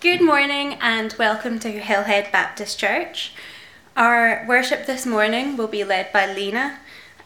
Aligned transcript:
Good 0.00 0.20
morning 0.20 0.74
and 0.80 1.12
welcome 1.18 1.58
to 1.58 1.80
Hillhead 1.80 2.30
Baptist 2.30 2.78
Church. 2.78 3.32
Our 3.96 4.44
worship 4.46 4.86
this 4.86 5.04
morning 5.04 5.56
will 5.56 5.66
be 5.66 5.82
led 5.82 6.12
by 6.12 6.32
Lina. 6.32 6.78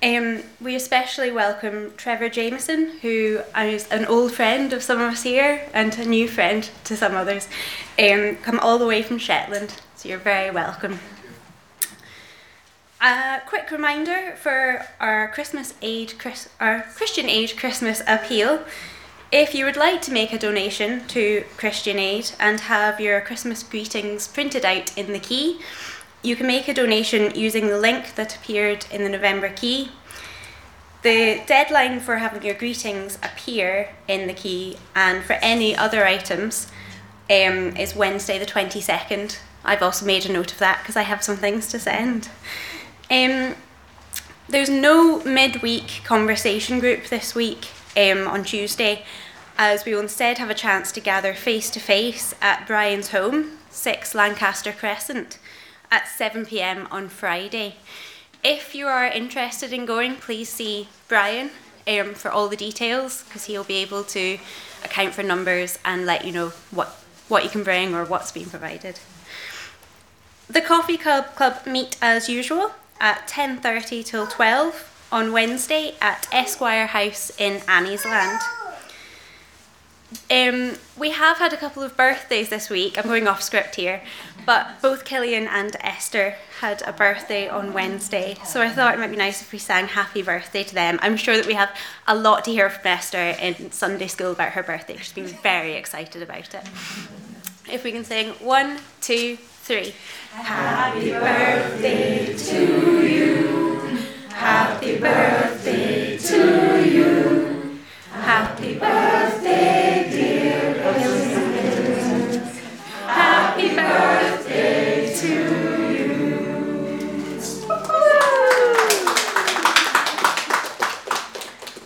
Um, 0.02 0.44
we 0.58 0.74
especially 0.74 1.30
welcome 1.30 1.92
Trevor 1.98 2.30
Jameson, 2.30 2.92
who 3.02 3.42
is 3.54 3.86
an 3.90 4.06
old 4.06 4.32
friend 4.32 4.72
of 4.72 4.82
some 4.82 5.02
of 5.02 5.12
us 5.12 5.22
here 5.22 5.68
and 5.74 5.98
a 5.98 6.06
new 6.06 6.26
friend 6.26 6.70
to 6.84 6.96
some 6.96 7.14
others, 7.14 7.46
um, 7.98 8.36
come 8.36 8.58
all 8.58 8.78
the 8.78 8.86
way 8.86 9.02
from 9.02 9.18
Shetland, 9.18 9.74
so 9.94 10.08
you're 10.08 10.16
very 10.16 10.50
welcome. 10.50 10.98
A 13.02 13.42
quick 13.46 13.70
reminder 13.70 14.34
for 14.36 14.86
our 14.98 15.28
Christmas 15.28 15.74
Aid, 15.82 16.14
our 16.58 16.86
Christian 16.96 17.28
Aid 17.28 17.54
Christmas 17.58 18.00
appeal. 18.06 18.64
If 19.32 19.54
you 19.54 19.64
would 19.64 19.78
like 19.78 20.02
to 20.02 20.12
make 20.12 20.34
a 20.34 20.38
donation 20.38 21.06
to 21.08 21.46
Christian 21.56 21.98
Aid 21.98 22.32
and 22.38 22.60
have 22.60 23.00
your 23.00 23.18
Christmas 23.22 23.62
greetings 23.62 24.28
printed 24.28 24.62
out 24.62 24.94
in 24.94 25.14
the 25.14 25.18
key, 25.18 25.58
you 26.22 26.36
can 26.36 26.46
make 26.46 26.68
a 26.68 26.74
donation 26.74 27.34
using 27.34 27.68
the 27.68 27.78
link 27.78 28.14
that 28.16 28.36
appeared 28.36 28.84
in 28.90 29.04
the 29.04 29.08
November 29.08 29.48
key. 29.48 29.88
The 31.00 31.40
deadline 31.46 32.00
for 32.00 32.18
having 32.18 32.42
your 32.42 32.54
greetings 32.54 33.16
appear 33.22 33.94
in 34.06 34.26
the 34.26 34.34
key 34.34 34.76
and 34.94 35.24
for 35.24 35.32
any 35.40 35.74
other 35.74 36.04
items 36.04 36.70
um, 37.30 37.74
is 37.74 37.96
Wednesday 37.96 38.38
the 38.38 38.44
22nd. 38.44 39.38
I've 39.64 39.82
also 39.82 40.04
made 40.04 40.26
a 40.26 40.32
note 40.32 40.52
of 40.52 40.58
that 40.58 40.80
because 40.80 40.96
I 40.96 41.02
have 41.02 41.24
some 41.24 41.38
things 41.38 41.68
to 41.68 41.78
send. 41.78 42.28
Um, 43.10 43.54
there's 44.46 44.68
no 44.68 45.24
midweek 45.24 46.02
conversation 46.04 46.80
group 46.80 47.06
this 47.06 47.34
week 47.34 47.68
um, 47.96 48.26
on 48.26 48.44
Tuesday, 48.44 49.04
as 49.64 49.84
we 49.84 49.94
will 49.94 50.00
instead 50.00 50.38
have 50.38 50.50
a 50.50 50.54
chance 50.54 50.90
to 50.90 50.98
gather 50.98 51.32
face 51.34 51.70
to 51.70 51.78
face 51.78 52.34
at 52.42 52.66
Brian's 52.66 53.10
home, 53.10 53.58
6 53.70 54.12
Lancaster 54.12 54.72
Crescent, 54.72 55.38
at 55.88 56.08
7 56.08 56.46
pm 56.46 56.88
on 56.90 57.08
Friday. 57.08 57.76
If 58.42 58.74
you 58.74 58.88
are 58.88 59.06
interested 59.06 59.72
in 59.72 59.86
going, 59.86 60.16
please 60.16 60.48
see 60.48 60.88
Brian 61.06 61.50
um, 61.86 62.14
for 62.14 62.28
all 62.28 62.48
the 62.48 62.56
details 62.56 63.22
because 63.22 63.44
he'll 63.44 63.62
be 63.62 63.76
able 63.76 64.02
to 64.02 64.38
account 64.84 65.14
for 65.14 65.22
numbers 65.22 65.78
and 65.84 66.06
let 66.06 66.24
you 66.24 66.32
know 66.32 66.48
what, 66.72 66.88
what 67.28 67.44
you 67.44 67.50
can 67.50 67.62
bring 67.62 67.94
or 67.94 68.04
what's 68.04 68.32
being 68.32 68.50
provided. 68.50 68.98
The 70.48 70.60
Coffee 70.60 70.98
Club 70.98 71.36
Club 71.36 71.64
meet 71.68 71.96
as 72.02 72.28
usual 72.28 72.72
at 73.00 73.28
10:30 73.28 74.04
till 74.04 74.26
12 74.26 75.06
on 75.12 75.30
Wednesday 75.30 75.94
at 76.00 76.26
Esquire 76.32 76.88
House 76.88 77.30
in 77.38 77.60
Anniesland. 77.68 78.40
Um, 80.30 80.76
we 80.96 81.10
have 81.10 81.38
had 81.38 81.52
a 81.52 81.56
couple 81.56 81.82
of 81.82 81.96
birthdays 81.96 82.48
this 82.48 82.70
week. 82.70 82.98
I'm 82.98 83.04
going 83.04 83.28
off 83.28 83.42
script 83.42 83.76
here, 83.76 84.02
but 84.46 84.80
both 84.80 85.04
Killian 85.04 85.46
and 85.46 85.76
Esther 85.80 86.36
had 86.60 86.82
a 86.86 86.92
birthday 86.92 87.48
on 87.48 87.72
Wednesday, 87.72 88.36
so 88.44 88.60
I 88.60 88.68
thought 88.68 88.94
it 88.94 88.98
might 88.98 89.10
be 89.10 89.16
nice 89.16 89.42
if 89.42 89.52
we 89.52 89.58
sang 89.58 89.88
happy 89.88 90.22
birthday 90.22 90.64
to 90.64 90.74
them. 90.74 90.98
I'm 91.02 91.16
sure 91.16 91.36
that 91.36 91.46
we 91.46 91.54
have 91.54 91.70
a 92.06 92.14
lot 92.14 92.44
to 92.44 92.50
hear 92.50 92.68
from 92.70 92.86
Esther 92.86 93.36
in 93.40 93.72
Sunday 93.72 94.06
school 94.06 94.32
about 94.32 94.52
her 94.52 94.62
birthday. 94.62 94.96
She's 94.96 95.12
been 95.12 95.26
very 95.26 95.74
excited 95.74 96.22
about 96.22 96.54
it. 96.54 96.66
If 97.70 97.84
we 97.84 97.92
can 97.92 98.04
sing 98.04 98.30
one, 98.40 98.78
two, 99.00 99.36
three. 99.36 99.94
Happy 100.32 101.10
birthday 101.10 102.34
to 102.36 103.06
you. 103.06 103.98
Happy 104.30 104.98
birthday 104.98 105.61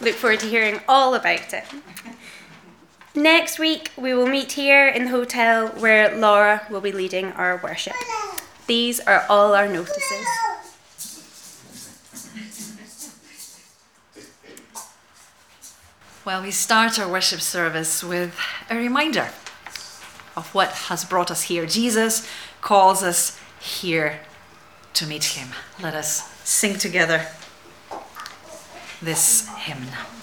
Look 0.07 0.15
forward 0.15 0.39
to 0.39 0.47
hearing 0.47 0.79
all 0.87 1.17
about 1.17 1.53
it. 1.53 1.65
Next 3.17 3.59
week, 3.59 3.91
we 3.97 4.15
will 4.15 4.29
meet 4.29 4.53
here 4.53 4.87
in 4.87 5.07
the 5.07 5.11
hotel 5.11 5.67
where 5.67 6.17
Laura 6.17 6.65
will 6.71 6.81
be 6.81 6.93
leading 6.93 7.33
our 7.33 7.61
worship. 7.61 7.97
These 8.69 9.01
are 9.01 9.27
all 9.29 9.53
our 9.53 9.67
notices. 9.67 10.27
Well, 16.25 16.41
we 16.41 16.53
start 16.53 17.01
our 17.01 17.11
worship 17.11 17.41
service 17.41 18.05
with 18.05 18.39
a 18.71 18.77
reminder 18.77 19.31
of 20.37 20.49
what 20.53 20.69
has 20.87 21.05
brought 21.05 21.33
us 21.33 21.43
here. 21.43 21.67
Jesus 21.67 22.31
calls 22.61 23.03
us 23.03 23.37
here 23.59 24.21
to 24.95 25.05
meet 25.05 25.25
him. 25.25 25.49
Let 25.83 25.95
us 25.95 26.31
sing 26.45 26.79
together 26.79 27.27
this 29.03 29.49
hymn. 29.57 30.16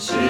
Jesus 0.00 0.29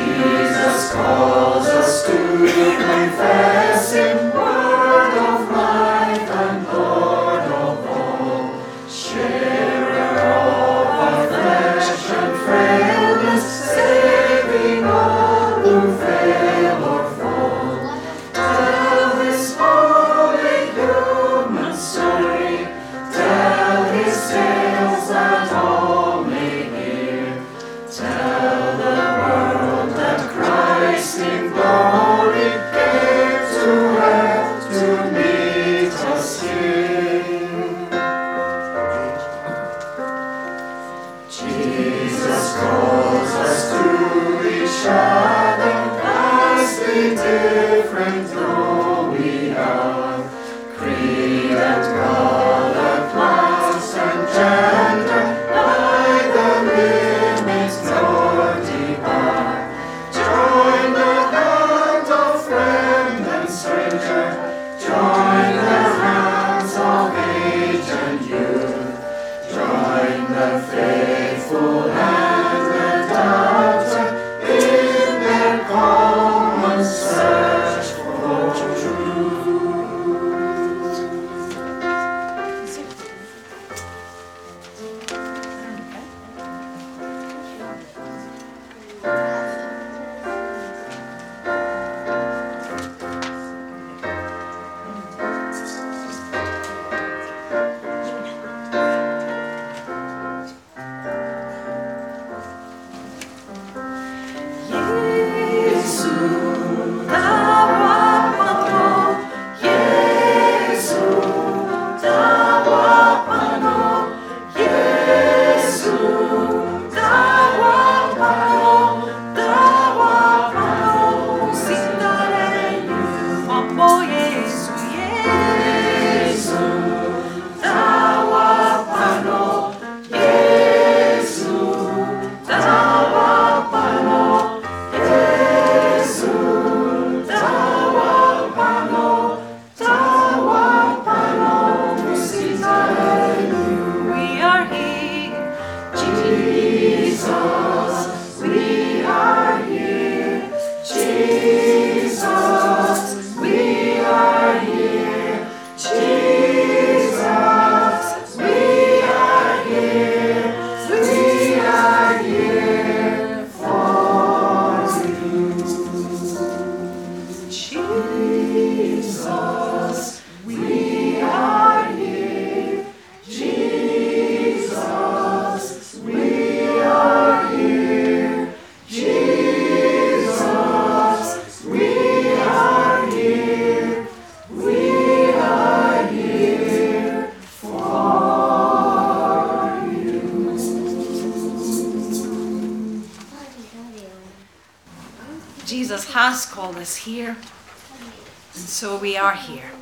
so 198.81 198.97
we 198.97 199.15
are 199.15 199.35
here. 199.35 199.73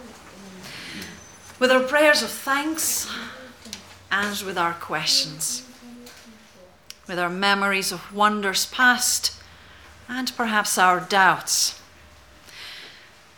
With 1.61 1.71
our 1.71 1.85
prayers 1.85 2.21
of 2.25 2.31
thanks 2.31 3.09
and 4.11 4.37
with 4.41 4.59
our 4.59 4.73
questions, 4.73 5.65
with 7.07 7.17
our 7.17 7.31
memories 7.31 7.93
of 7.93 8.13
wonders 8.13 8.67
past 8.67 9.41
and 10.09 10.37
perhaps 10.37 10.77
our 10.77 10.99
doubts, 10.99 11.81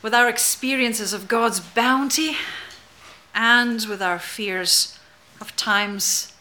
with 0.00 0.14
our 0.14 0.30
experiences 0.30 1.12
of 1.12 1.28
God's 1.28 1.60
bounty 1.60 2.38
and 3.34 3.84
with 3.86 4.00
our 4.00 4.18
fears 4.18 4.98
of 5.42 5.54
times 5.56 6.32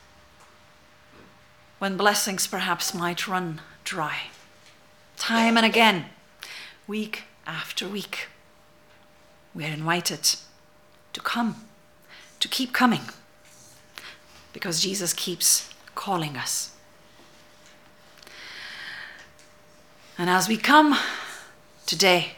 when 1.79 1.97
blessings 1.97 2.47
perhaps 2.47 2.93
might 2.93 3.27
run 3.27 3.59
dry. 3.83 4.27
Time 5.17 5.57
and 5.57 5.65
again, 5.65 6.05
week 6.87 7.23
after 7.45 7.85
week, 7.85 8.29
we 9.59 9.65
are 9.65 9.73
invited 9.73 10.37
to 11.11 11.19
come, 11.19 11.65
to 12.39 12.47
keep 12.47 12.71
coming, 12.71 13.01
because 14.53 14.81
Jesus 14.81 15.11
keeps 15.11 15.69
calling 15.95 16.37
us. 16.37 16.71
And 20.17 20.29
as 20.29 20.47
we 20.47 20.55
come 20.55 20.97
today, 21.85 22.35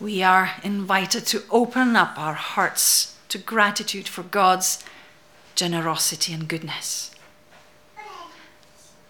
we 0.00 0.22
are 0.22 0.52
invited 0.62 1.26
to 1.26 1.42
open 1.50 1.96
up 1.96 2.18
our 2.18 2.32
hearts 2.32 3.18
to 3.28 3.36
gratitude 3.36 4.08
for 4.08 4.22
God's 4.22 4.82
generosity 5.54 6.32
and 6.32 6.48
goodness. 6.48 7.10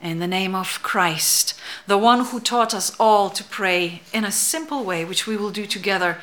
In 0.02 0.18
the 0.18 0.26
name 0.26 0.56
of 0.56 0.82
Christ, 0.82 1.54
the 1.86 1.98
one 1.98 2.24
who 2.24 2.40
taught 2.40 2.74
us 2.74 2.96
all 2.98 3.30
to 3.30 3.44
pray 3.44 4.02
in 4.12 4.24
a 4.24 4.32
simple 4.32 4.82
way, 4.82 5.04
which 5.04 5.28
we 5.28 5.36
will 5.36 5.52
do 5.52 5.66
together 5.66 6.18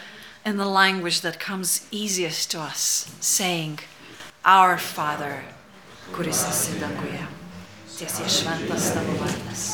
in 0.46 0.58
the 0.58 0.66
language 0.66 1.22
that 1.22 1.40
comes 1.40 1.86
easiest 1.92 2.52
to 2.52 2.60
us, 2.60 3.12
saying, 3.20 3.80
Our 4.44 4.78
Father, 4.78 5.44
kuris 6.14 6.44
esi 6.50 6.80
danguje, 6.82 7.28
tiesie 7.98 8.26
šventas 8.26 8.90
tavo 8.96 9.14
vardas, 9.22 9.66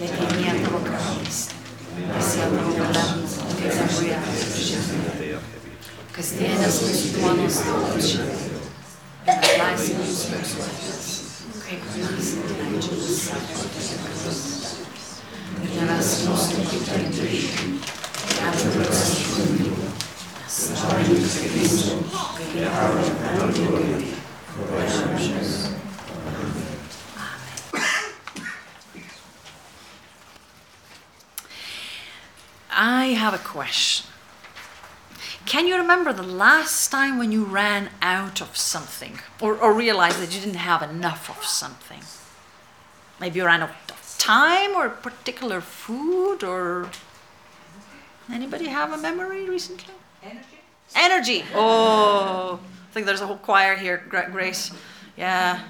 tėvynė 0.00 0.56
tavo 0.64 0.80
karalystė, 0.82 1.54
teesie 1.94 2.48
tavo 2.50 2.72
valia, 2.80 3.06
kaip 3.60 3.72
danguje. 3.78 4.18
Kasdienės 6.18 6.80
mūsų 6.82 7.06
duonos 7.14 7.60
duok 7.62 7.94
ir 8.02 9.30
atleisk 9.36 10.00
mūsų 10.00 10.42
klaidas, 10.50 11.06
kaip 11.62 11.80
mes 11.94 12.34
atleidžiame 12.42 13.14
savo 13.14 13.42
kaltininkams. 13.54 14.42
Ir 15.58 15.70
nevesk 15.78 16.26
mūsų 16.26 16.58
I 32.70 33.06
have 33.08 33.34
a 33.34 33.38
question. 33.38 34.06
Can 35.44 35.66
you 35.66 35.76
remember 35.76 36.14
the 36.14 36.22
last 36.22 36.88
time 36.88 37.18
when 37.18 37.30
you 37.30 37.44
ran 37.44 37.90
out 38.00 38.40
of 38.40 38.56
something 38.56 39.18
or, 39.42 39.54
or 39.54 39.74
realized 39.74 40.18
that 40.22 40.34
you 40.34 40.40
didn't 40.40 40.56
have 40.56 40.82
enough 40.82 41.28
of 41.28 41.44
something? 41.44 42.00
Maybe 43.20 43.40
you 43.40 43.44
ran 43.44 43.62
out 43.62 43.90
of 43.90 44.16
time 44.18 44.74
or 44.74 44.88
particular 44.88 45.60
food 45.60 46.42
or. 46.42 46.88
Anybody 48.32 48.68
have 48.68 48.92
a 48.92 48.96
memory 48.96 49.46
recently? 49.46 49.94
Energy. 50.22 50.58
Energy! 50.96 51.44
Oh, 51.54 52.60
I 52.62 52.92
think 52.92 53.06
there's 53.06 53.20
a 53.20 53.26
whole 53.26 53.36
choir 53.36 53.76
here, 53.76 54.02
Gra- 54.08 54.28
Grace. 54.30 54.72
Yeah. 55.16 55.62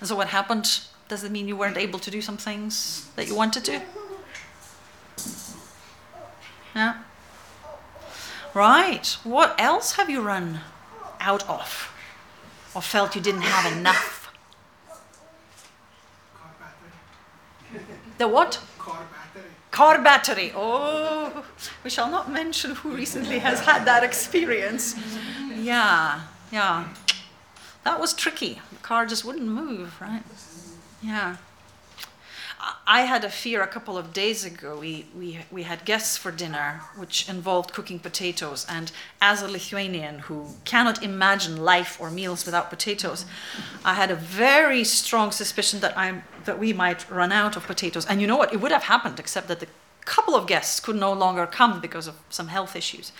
And 0.00 0.08
so 0.08 0.16
what 0.16 0.28
happened? 0.28 0.80
Does 1.08 1.24
it 1.24 1.30
mean 1.30 1.46
you 1.46 1.56
weren't 1.56 1.76
able 1.76 1.98
to 1.98 2.10
do 2.10 2.20
some 2.22 2.36
things 2.36 3.08
that 3.16 3.28
you 3.28 3.34
wanted 3.34 3.64
to? 3.66 3.82
Yeah. 6.74 7.02
Right. 8.54 9.06
What 9.24 9.54
else 9.60 9.92
have 9.96 10.08
you 10.10 10.20
run 10.20 10.60
out 11.20 11.48
of? 11.48 11.92
Or 12.74 12.82
felt 12.82 13.14
you 13.14 13.20
didn't 13.20 13.42
have 13.42 13.72
enough? 13.76 14.32
The 18.18 18.28
what? 18.28 18.60
Car 19.72 20.02
battery. 20.02 20.52
Oh, 20.54 21.44
we 21.82 21.90
shall 21.90 22.10
not 22.10 22.30
mention 22.30 22.76
who 22.76 22.94
recently 22.94 23.38
has 23.40 23.60
had 23.60 23.84
that 23.86 24.04
experience. 24.04 24.94
Yeah, 25.56 26.20
yeah. 26.52 26.88
That 27.82 27.98
was 27.98 28.12
tricky. 28.12 28.60
The 28.70 28.78
car 28.82 29.06
just 29.06 29.24
wouldn't 29.24 29.48
move, 29.48 29.98
right? 30.00 30.22
Yeah. 31.02 31.36
I- 32.86 33.02
had 33.02 33.24
a 33.24 33.30
fear 33.30 33.62
a 33.62 33.66
couple 33.66 33.98
of 33.98 34.12
days 34.12 34.44
ago. 34.44 34.78
We, 34.78 35.06
we, 35.16 35.40
we 35.50 35.62
had 35.64 35.84
guests 35.84 36.16
for 36.16 36.30
dinner, 36.30 36.80
which 36.96 37.28
involved 37.28 37.72
cooking 37.72 37.98
potatoes. 37.98 38.66
And 38.68 38.92
as 39.20 39.42
a 39.42 39.48
Lithuanian 39.48 40.20
who 40.20 40.46
cannot 40.64 41.02
imagine 41.02 41.56
life 41.56 42.00
or 42.00 42.10
meals 42.10 42.44
without 42.46 42.70
potatoes, 42.70 43.24
I 43.84 43.94
had 43.94 44.10
a 44.10 44.14
very 44.16 44.84
strong 44.84 45.32
suspicion 45.32 45.80
that, 45.80 45.96
I'm, 45.98 46.22
that 46.44 46.58
we 46.58 46.72
might 46.72 47.10
run 47.10 47.32
out 47.32 47.56
of 47.56 47.66
potatoes. 47.66 48.06
And 48.06 48.20
you 48.20 48.26
know 48.26 48.36
what? 48.36 48.52
It 48.52 48.60
would 48.60 48.72
have 48.72 48.84
happened, 48.84 49.18
except 49.18 49.48
that 49.48 49.60
the 49.60 49.68
couple 50.04 50.34
of 50.34 50.46
guests 50.46 50.80
could 50.80 50.96
no 50.96 51.12
longer 51.12 51.46
come 51.46 51.80
because 51.80 52.06
of 52.08 52.16
some 52.30 52.48
health 52.48 52.74
issues. 52.76 53.12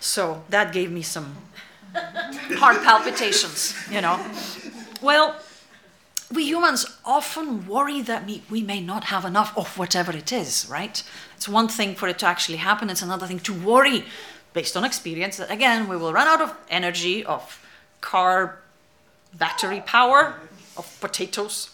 So 0.00 0.42
that 0.48 0.72
gave 0.72 0.90
me 0.90 1.02
some 1.02 1.36
heart 1.94 2.82
palpitations, 2.82 3.74
you 3.90 4.00
know. 4.00 4.18
Well, 5.02 5.36
we 6.32 6.44
humans 6.44 6.86
often 7.04 7.66
worry 7.66 8.00
that 8.02 8.28
we, 8.50 8.62
may 8.62 8.80
not 8.80 9.04
have 9.04 9.24
enough 9.24 9.56
of 9.56 9.76
whatever 9.76 10.12
it 10.12 10.32
is, 10.32 10.66
right? 10.70 11.02
It's 11.36 11.48
one 11.48 11.68
thing 11.68 11.94
for 11.94 12.08
it 12.08 12.18
to 12.20 12.26
actually 12.26 12.58
happen, 12.58 12.88
it's 12.88 13.02
another 13.02 13.26
thing 13.26 13.40
to 13.40 13.54
worry 13.54 14.04
based 14.52 14.76
on 14.76 14.84
experience 14.84 15.36
that 15.36 15.50
again 15.50 15.88
we 15.88 15.96
will 15.96 16.12
run 16.12 16.28
out 16.28 16.40
of 16.40 16.56
energy, 16.68 17.24
of 17.24 17.64
car 18.00 18.58
battery 19.34 19.80
power, 19.80 20.34
of 20.76 21.00
potatoes, 21.00 21.70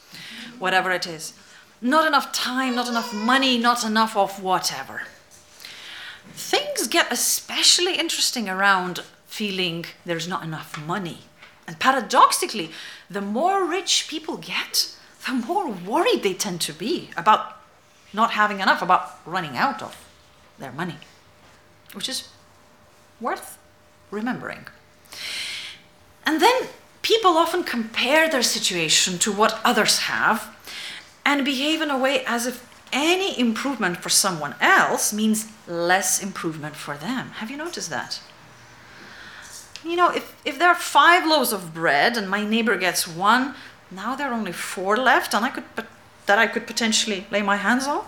whatever 0.58 0.90
it 0.90 1.06
is. 1.06 1.34
Not 1.80 2.06
enough 2.06 2.32
time, 2.32 2.75
not 2.75 2.88
enough 2.88 3.12
money, 3.14 3.58
not 3.58 3.84
enough 3.84 4.16
of 4.16 4.42
whatever. 4.42 5.02
Things 6.32 6.86
get 6.86 7.12
especially 7.12 7.98
interesting 7.98 8.48
around 8.48 9.00
feeling 9.26 9.84
there's 10.04 10.28
not 10.28 10.42
enough 10.42 10.78
money. 10.78 11.18
And 11.66 11.78
paradoxically, 11.78 12.70
the 13.10 13.20
more 13.20 13.64
rich 13.64 14.06
people 14.08 14.36
get, 14.36 14.94
the 15.26 15.32
more 15.32 15.70
worried 15.70 16.22
they 16.22 16.34
tend 16.34 16.60
to 16.62 16.72
be 16.72 17.10
about 17.16 17.56
not 18.12 18.32
having 18.32 18.60
enough, 18.60 18.82
about 18.82 19.18
running 19.26 19.56
out 19.56 19.82
of 19.82 19.96
their 20.58 20.72
money, 20.72 20.96
which 21.92 22.08
is 22.08 22.28
worth 23.20 23.58
remembering. 24.10 24.66
And 26.25 26.40
then 26.40 26.68
people 27.02 27.32
often 27.32 27.62
compare 27.62 28.28
their 28.28 28.42
situation 28.42 29.18
to 29.18 29.32
what 29.32 29.60
others 29.64 29.98
have 30.00 30.54
and 31.25 31.44
behave 31.44 31.80
in 31.82 31.90
a 31.90 31.98
way 31.98 32.25
as 32.25 32.46
if 32.46 32.66
any 32.92 33.38
improvement 33.38 33.98
for 33.98 34.08
someone 34.08 34.54
else 34.60 35.12
means 35.12 35.46
less 35.66 36.22
improvement 36.22 36.76
for 36.76 36.96
them. 36.96 37.30
Have 37.32 37.50
you 37.50 37.56
noticed 37.56 37.90
that? 37.90 38.20
You 39.86 39.94
know, 39.94 40.10
if, 40.10 40.34
if 40.44 40.58
there 40.58 40.68
are 40.68 40.74
five 40.74 41.24
loaves 41.24 41.52
of 41.52 41.72
bread 41.72 42.16
and 42.16 42.28
my 42.28 42.44
neighbor 42.44 42.76
gets 42.76 43.06
one, 43.06 43.54
now 43.90 44.16
there 44.16 44.28
are 44.28 44.34
only 44.34 44.52
four 44.52 44.96
left 44.96 45.32
and 45.32 45.44
I 45.44 45.50
could, 45.50 45.64
that 46.26 46.38
I 46.38 46.48
could 46.48 46.66
potentially 46.66 47.26
lay 47.30 47.40
my 47.40 47.56
hands 47.56 47.86
on. 47.86 48.04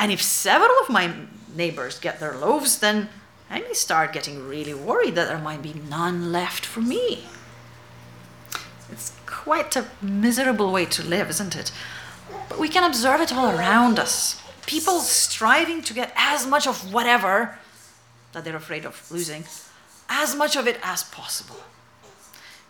And 0.00 0.10
if 0.10 0.20
several 0.20 0.76
of 0.82 0.90
my 0.90 1.14
neighbors 1.54 2.00
get 2.00 2.18
their 2.18 2.36
loaves, 2.36 2.80
then 2.80 3.08
I 3.48 3.60
may 3.60 3.72
start 3.72 4.12
getting 4.12 4.48
really 4.48 4.74
worried 4.74 5.14
that 5.14 5.28
there 5.28 5.38
might 5.38 5.62
be 5.62 5.74
none 5.88 6.32
left 6.32 6.66
for 6.66 6.80
me. 6.80 7.26
It's 8.90 9.12
quite 9.26 9.76
a 9.76 9.86
miserable 10.02 10.72
way 10.72 10.86
to 10.86 11.04
live, 11.04 11.30
isn't 11.30 11.54
it? 11.54 11.70
But 12.48 12.58
we 12.58 12.68
can 12.68 12.82
observe 12.82 13.20
it 13.20 13.32
all 13.32 13.56
around 13.56 13.98
us. 13.98 14.42
People 14.66 14.98
striving 15.00 15.82
to 15.82 15.94
get 15.94 16.12
as 16.16 16.46
much 16.46 16.66
of 16.66 16.92
whatever 16.92 17.58
that 18.32 18.44
they're 18.44 18.56
afraid 18.56 18.84
of 18.84 19.10
losing, 19.10 19.44
as 20.08 20.34
much 20.34 20.56
of 20.56 20.66
it 20.66 20.78
as 20.82 21.04
possible. 21.04 21.56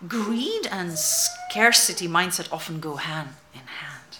Greed 0.07 0.67
and 0.71 0.99
scarcity 0.99 2.09
mindset 2.09 2.53
often 2.53 2.81
go 2.81 2.97
hand 2.97 3.31
in 3.55 3.61
hand. 3.61 4.19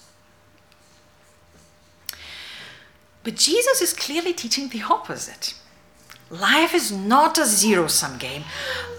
But 3.25 3.37
Jesus 3.37 3.81
is 3.81 3.93
clearly 3.93 4.33
teaching 4.33 4.69
the 4.69 4.83
opposite. 4.83 5.55
Life 6.31 6.75
is 6.75 6.91
not 6.91 7.37
a 7.39 7.45
zero 7.45 7.89
sum 7.89 8.17
game. 8.19 8.45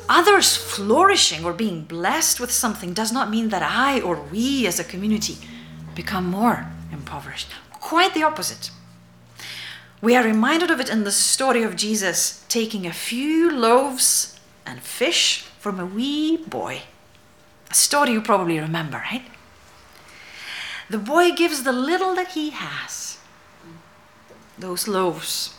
Others 0.08 0.55
flourishing 0.55 1.43
or 1.43 1.53
being 1.53 1.84
blessed 1.84 2.39
with 2.39 2.51
something 2.51 2.93
does 2.93 3.12
not 3.12 3.29
mean 3.29 3.50
that 3.50 3.63
I 3.63 4.01
or 4.01 4.22
we 4.22 4.67
as 4.67 4.79
a 4.79 4.84
community 4.84 5.38
become 5.96 6.27
more 6.27 6.67
impoverished. 6.91 7.50
Quite 7.72 8.13
the 8.13 8.24
opposite. 8.24 8.70
We 10.03 10.17
are 10.17 10.24
reminded 10.25 10.69
of 10.69 10.81
it 10.81 10.89
in 10.89 11.05
the 11.05 11.13
story 11.13 11.63
of 11.63 11.77
Jesus 11.77 12.43
taking 12.50 12.86
a 12.86 12.91
few 12.91 13.50
loaves 13.50 14.38
and 14.65 14.81
fish 14.81 15.43
from 15.60 15.79
a 15.79 15.86
wee 15.86 16.36
boy. 16.36 16.81
A 17.72 17.74
story 17.74 18.12
you 18.12 18.22
probably 18.22 18.60
remember, 18.60 18.98
right? 18.98 19.24
The 20.89 20.98
boy 20.98 21.31
gives 21.31 21.63
the 21.63 21.72
little 21.72 22.15
that 22.15 22.33
he 22.33 22.50
has 22.50 23.17
those 24.60 24.89
loaves, 24.89 25.55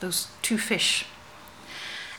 those 0.00 0.28
two 0.42 0.58
fish. 0.58 1.06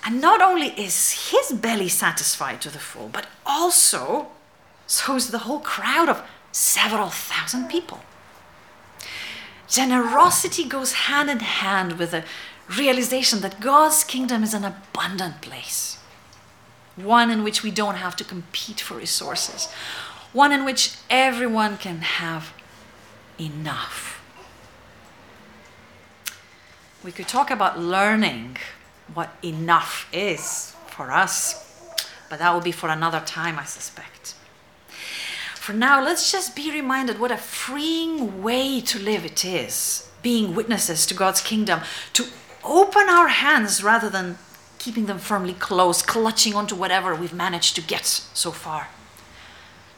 And 0.04 0.20
not 0.20 0.42
only 0.42 0.70
is 0.70 1.30
his 1.30 1.60
belly 1.60 1.90
satisfied 1.90 2.60
to 2.62 2.72
the 2.72 2.80
full, 2.80 3.08
but 3.08 3.28
also 3.46 4.30
so 4.88 5.16
is 5.16 5.30
the 5.30 5.46
whole 5.46 5.60
crowd 5.60 6.10
of 6.10 6.24
several 6.52 7.10
thousand 7.10 7.70
people. 7.70 8.00
Generosity 9.72 10.66
goes 10.66 10.92
hand 10.94 11.30
in 11.30 11.40
hand 11.40 11.94
with 11.98 12.12
the 12.12 12.26
realization 12.78 13.40
that 13.40 13.62
God's 13.62 14.04
kingdom 14.04 14.44
is 14.44 14.54
an 14.54 14.66
abundant 14.66 15.42
place, 15.42 15.98
one 16.98 17.32
in 17.32 17.42
which 17.42 17.64
we 17.64 17.72
don't 17.72 17.96
have 17.96 18.18
to 18.18 18.26
compete 18.26 18.82
for 18.82 18.96
resources, 18.96 19.72
one 20.34 20.52
in 20.52 20.66
which 20.66 20.98
everyone 21.10 21.78
can 21.78 22.00
have 22.00 22.54
enough. 23.40 24.22
We 27.02 27.14
could 27.14 27.30
talk 27.30 27.50
about 27.50 27.80
learning 27.80 28.58
what 29.14 29.30
enough 29.42 30.06
is 30.12 30.76
for 30.88 31.12
us, 31.12 31.96
but 32.30 32.40
that 32.40 32.54
will 32.54 32.62
be 32.62 32.74
for 32.74 32.90
another 32.90 33.22
time, 33.22 33.58
I 33.58 33.64
suspect. 33.64 34.36
For 35.72 35.78
now, 35.78 36.04
let's 36.04 36.34
just 36.34 36.54
be 36.54 36.70
reminded 36.70 37.18
what 37.18 37.32
a 37.32 37.38
freeing 37.38 38.44
way 38.44 38.82
to 38.82 39.00
live 39.00 39.24
it 39.24 39.46
is, 39.46 40.12
being 40.22 40.54
witnesses 40.54 41.06
to 41.06 41.14
God's 41.14 41.40
kingdom, 41.40 41.80
to 42.12 42.26
open 42.62 43.08
our 43.08 43.30
hands 43.30 43.82
rather 43.82 44.10
than 44.10 44.38
keeping 44.80 45.06
them 45.06 45.18
firmly 45.18 45.54
closed, 45.54 46.08
clutching 46.08 46.56
onto 46.56 46.76
whatever 46.76 47.16
we've 47.16 47.32
managed 47.32 47.76
to 47.76 47.82
get 47.82 48.06
so 48.06 48.52
far. 48.52 48.90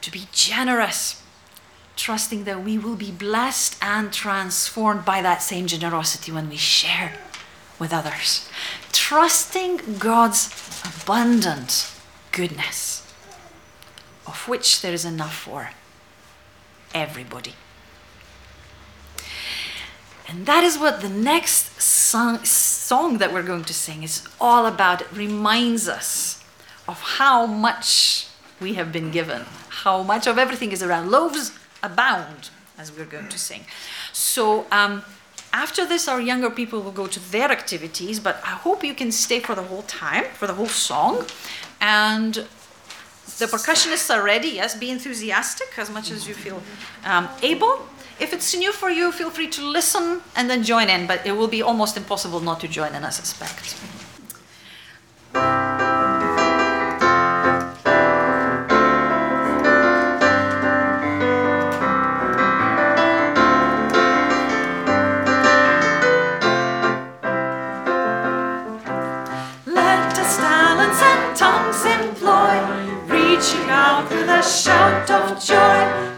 To 0.01 0.11
be 0.11 0.27
generous, 0.31 1.23
trusting 1.95 2.43
that 2.43 2.63
we 2.63 2.77
will 2.77 2.95
be 2.95 3.09
blessed 3.09 3.75
and 3.81 4.13
transformed 4.13 5.05
by 5.05 5.23
that 5.23 5.41
same 5.41 5.65
generosity 5.65 6.31
when 6.31 6.49
we 6.49 6.57
share 6.57 7.17
with 7.79 7.91
others. 7.91 8.47
Trusting 8.91 9.97
God's 9.97 10.53
abundant 10.85 11.91
goodness 12.31 13.02
of 14.25 14.47
which 14.47 14.81
there 14.81 14.93
is 14.93 15.05
enough 15.05 15.35
for 15.35 15.71
everybody. 16.93 17.53
And 20.27 20.45
that 20.45 20.63
is 20.63 20.77
what 20.77 21.01
the 21.01 21.09
next 21.09 21.81
song, 21.81 22.43
song 22.45 23.17
that 23.17 23.33
we're 23.33 23.43
going 23.43 23.65
to 23.65 23.73
sing 23.73 24.03
is 24.03 24.27
all 24.39 24.65
about. 24.65 25.01
It 25.01 25.11
reminds 25.13 25.87
us 25.87 26.43
of 26.87 26.99
how 26.99 27.45
much 27.45 28.27
we 28.59 28.73
have 28.75 28.91
been 28.91 29.11
given, 29.11 29.43
how 29.69 30.03
much 30.03 30.27
of 30.27 30.37
everything 30.37 30.71
is 30.71 30.81
around. 30.81 31.11
Loaves 31.11 31.51
abound, 31.81 32.49
as 32.77 32.91
we're 32.91 33.05
going 33.05 33.29
to 33.29 33.37
sing. 33.37 33.65
So, 34.11 34.65
um, 34.71 35.03
after 35.51 35.85
this, 35.85 36.07
our 36.07 36.19
younger 36.19 36.49
people 36.49 36.81
will 36.81 36.91
go 36.91 37.05
to 37.05 37.19
their 37.31 37.51
activities, 37.51 38.19
but 38.19 38.37
I 38.43 38.55
hope 38.65 38.83
you 38.83 38.95
can 38.95 39.11
stay 39.11 39.39
for 39.39 39.53
the 39.53 39.61
whole 39.61 39.83
time, 39.83 40.25
for 40.33 40.47
the 40.47 40.55
whole 40.55 40.67
song. 40.67 41.25
And 41.79 42.47
the 43.39 43.45
percussionists 43.45 44.13
are 44.13 44.23
ready, 44.23 44.49
yes, 44.49 44.75
be 44.75 44.89
enthusiastic 44.89 45.77
as 45.77 45.89
much 45.89 46.11
as 46.11 46.27
you 46.27 46.33
feel 46.33 46.61
um, 47.05 47.27
able. 47.41 47.87
If 48.19 48.31
it's 48.31 48.55
new 48.55 48.71
for 48.71 48.89
you, 48.89 49.11
feel 49.11 49.29
free 49.29 49.49
to 49.49 49.61
listen 49.65 50.21
and 50.35 50.49
then 50.49 50.63
join 50.63 50.89
in, 50.89 51.07
but 51.07 51.25
it 51.25 51.31
will 51.31 51.47
be 51.47 51.61
almost 51.61 51.97
impossible 51.97 52.39
not 52.39 52.59
to 52.61 52.67
join 52.67 52.93
in, 52.93 53.03
I 53.03 53.09
suspect. 53.09 53.75
Talents 70.23 71.01
and 71.01 71.35
tongues 71.35 71.83
employ, 71.83 72.55
reaching 73.07 73.69
out 73.69 74.09
with 74.09 74.29
a 74.29 74.41
shout 74.41 75.11
of 75.11 75.43
joy. 75.43 76.12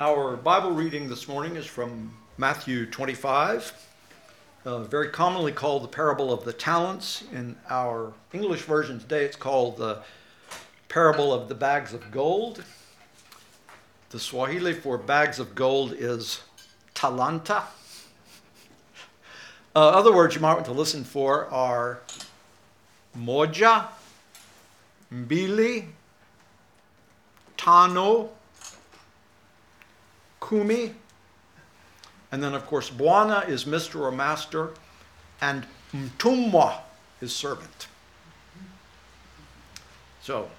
Our 0.00 0.36
Bible 0.36 0.72
reading 0.72 1.08
this 1.08 1.28
morning 1.28 1.54
is 1.54 1.66
from 1.66 2.12
Matthew 2.36 2.84
25, 2.84 3.72
uh, 4.64 4.82
very 4.82 5.10
commonly 5.10 5.52
called 5.52 5.84
the 5.84 5.88
parable 5.88 6.32
of 6.32 6.44
the 6.44 6.52
talents. 6.52 7.22
In 7.32 7.54
our 7.70 8.12
English 8.32 8.62
version 8.62 8.98
today, 8.98 9.24
it's 9.24 9.36
called 9.36 9.76
the 9.76 10.02
parable 10.88 11.32
of 11.32 11.48
the 11.48 11.54
bags 11.54 11.92
of 11.92 12.10
gold. 12.10 12.64
The 14.10 14.18
Swahili 14.18 14.72
for 14.72 14.98
bags 14.98 15.38
of 15.38 15.54
gold 15.54 15.92
is 15.92 16.40
talanta. 16.96 17.62
Uh, 19.76 19.90
other 19.90 20.12
words 20.12 20.34
you 20.34 20.40
might 20.40 20.54
want 20.54 20.66
to 20.66 20.72
listen 20.72 21.04
for 21.04 21.46
are 21.52 22.00
moja, 23.16 23.86
mbili, 25.12 25.86
tano, 27.56 28.30
kumi. 30.48 30.94
And 32.30 32.42
then, 32.42 32.54
of 32.54 32.66
course, 32.66 32.90
Bwana 32.90 33.48
is 33.48 33.64
Mr. 33.64 34.00
or 34.00 34.12
Master, 34.12 34.70
and 35.40 35.66
Mtumwa 35.94 36.80
is 37.20 37.34
servant. 37.34 37.86
So, 40.22 40.50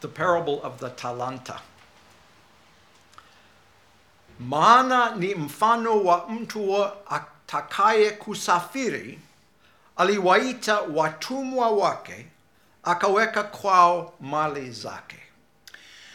the 0.00 0.08
parable 0.08 0.62
of 0.62 0.78
the 0.78 0.90
talanta. 0.90 1.60
Maana 4.40 5.16
ni 5.16 5.34
mfano 5.34 6.04
wa 6.04 6.28
mtu 6.28 6.84
atakaye 7.06 8.10
kusafiri, 8.10 9.18
aliwaita 9.96 10.80
watumwa 10.80 11.70
wake, 11.70 12.26
akaweka 12.82 13.42
kwao 13.42 14.14
mali 14.20 14.70
zake. 14.70 15.21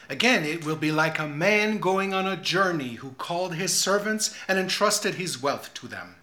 Again, 0.10 0.46
it 0.46 0.66
will 0.66 0.78
be 0.78 0.92
like 0.92 1.20
a 1.20 1.28
man 1.28 1.80
going 1.80 2.14
on 2.14 2.26
a 2.28 2.38
journey 2.38 2.94
who 2.96 3.12
called 3.18 3.56
his 3.56 3.74
servants 3.74 4.34
and 4.48 4.58
entrusted 4.58 5.16
his 5.16 5.42
wealth 5.42 5.74
to 5.74 5.88
them. 5.88 6.16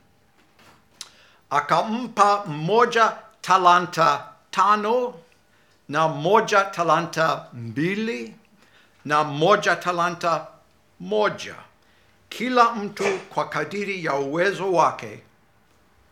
akampa 1.50 2.44
moja 2.46 3.18
talanta 3.42 4.22
tano 4.50 5.14
na 5.88 6.08
moja 6.08 6.70
talanta 6.72 7.46
mbili 7.52 8.34
na 9.04 9.24
moja 9.24 9.76
talanta 9.76 10.46
moja 11.00 11.54
kila 12.28 12.74
mtu 12.74 13.18
kwa 13.18 13.48
kadiri 13.48 14.04
ya 14.04 14.14
uwezo 14.14 14.72
wake 14.72 15.20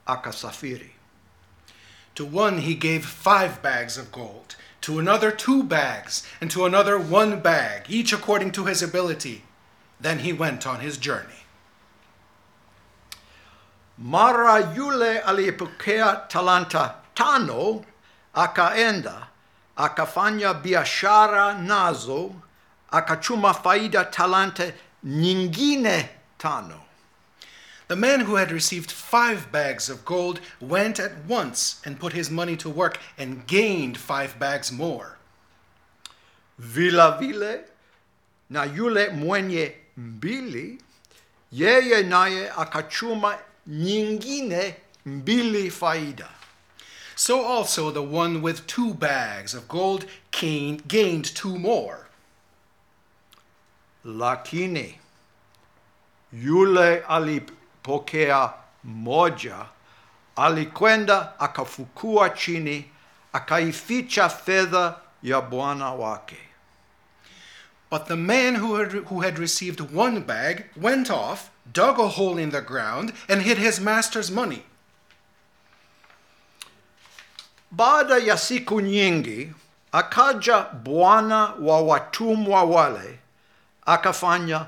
akasafiri 0.07 0.91
To 2.15 2.27
one 2.35 2.61
he 2.61 2.75
gave 2.75 3.01
five 3.07 3.63
bags 3.63 3.97
of 3.99 4.11
gold, 4.11 4.55
to 4.83 4.99
another 4.99 5.31
two 5.31 5.62
bags, 5.62 6.27
and 6.40 6.51
to 6.51 6.64
another 6.66 6.99
one 6.99 7.40
bag, 7.40 7.87
each 7.88 8.12
according 8.12 8.53
to 8.53 8.64
his 8.66 8.83
ability. 8.83 9.42
Then 10.01 10.18
he 10.18 10.33
went 10.33 10.66
on 10.66 10.81
his 10.81 10.97
journey. 10.99 11.42
mara 13.99 14.75
yule 14.77 15.18
aliyepokea 15.21 16.16
talanta 16.29 16.95
tano 17.14 17.85
akaenda 18.35 19.27
akafanya 19.77 20.55
biashara 20.55 21.55
nazo 21.55 22.35
akachuma 22.90 23.55
faida 23.55 24.05
talanta 24.05 24.73
nyingine 25.05 26.09
tano 26.38 26.81
The 27.92 27.96
man 27.96 28.20
who 28.20 28.37
had 28.37 28.50
received 28.50 28.90
five 28.90 29.52
bags 29.52 29.90
of 29.90 30.07
gold 30.07 30.40
went 30.62 30.98
at 30.98 31.26
once 31.26 31.78
and 31.85 32.00
put 32.00 32.14
his 32.14 32.31
money 32.31 32.57
to 32.57 32.70
work 32.70 32.98
and 33.18 33.46
gained 33.46 33.98
five 33.98 34.38
bags 34.38 34.72
more. 34.72 35.18
vila 36.59 37.18
vile 37.20 37.64
na 38.50 38.64
yule 38.64 39.09
mwenye 39.09 39.74
mbili 39.96 40.78
yeye 41.52 42.02
naye 42.02 42.50
akachuma 42.50 43.38
nyingine 43.66 44.76
mbili 45.07 45.70
faida 45.70 46.28
So 47.14 47.46
also 47.59 47.90
the 47.92 48.02
one 48.02 48.40
with 48.40 48.66
two 48.66 48.94
bags 48.94 49.55
of 49.55 49.68
gold 49.68 50.07
gained, 50.40 50.88
gained 50.88 51.35
two 51.35 51.59
more. 51.59 52.07
lakini 54.05 54.98
yule 56.33 57.02
alipokea 57.87 58.53
moja 58.85 59.57
alikwenda 60.37 61.40
akafukua 61.40 62.31
chini 62.31 62.85
akaificha 63.33 64.29
fedha 64.29 64.97
ya 65.23 65.40
bwana 65.40 65.92
wake 65.92 66.37
But 67.90 68.07
the 68.07 68.16
man 68.16 68.57
who 68.57 68.77
had, 68.77 68.92
who 69.11 69.21
had 69.21 69.38
received 69.38 69.81
one 69.95 70.21
bag 70.21 70.64
went 70.77 71.11
off, 71.11 71.51
dug 71.75 72.01
a 72.01 72.09
hole 72.09 72.38
in 72.38 72.51
the 72.51 72.62
ground, 72.62 73.12
and 73.29 73.42
hid 73.42 73.59
his 73.59 73.81
master's 73.81 74.31
money. 74.31 74.62
baada 77.71 78.16
ya 78.18 78.38
siku 78.38 78.81
nyingi 78.81 79.53
akaja 79.92 80.61
bwana 80.62 81.55
wa 81.61 81.81
watumwa 81.81 82.62
wale 82.64 83.18
akafanya 83.87 84.66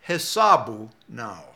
hesabu 0.00 0.90
nao 1.08 1.49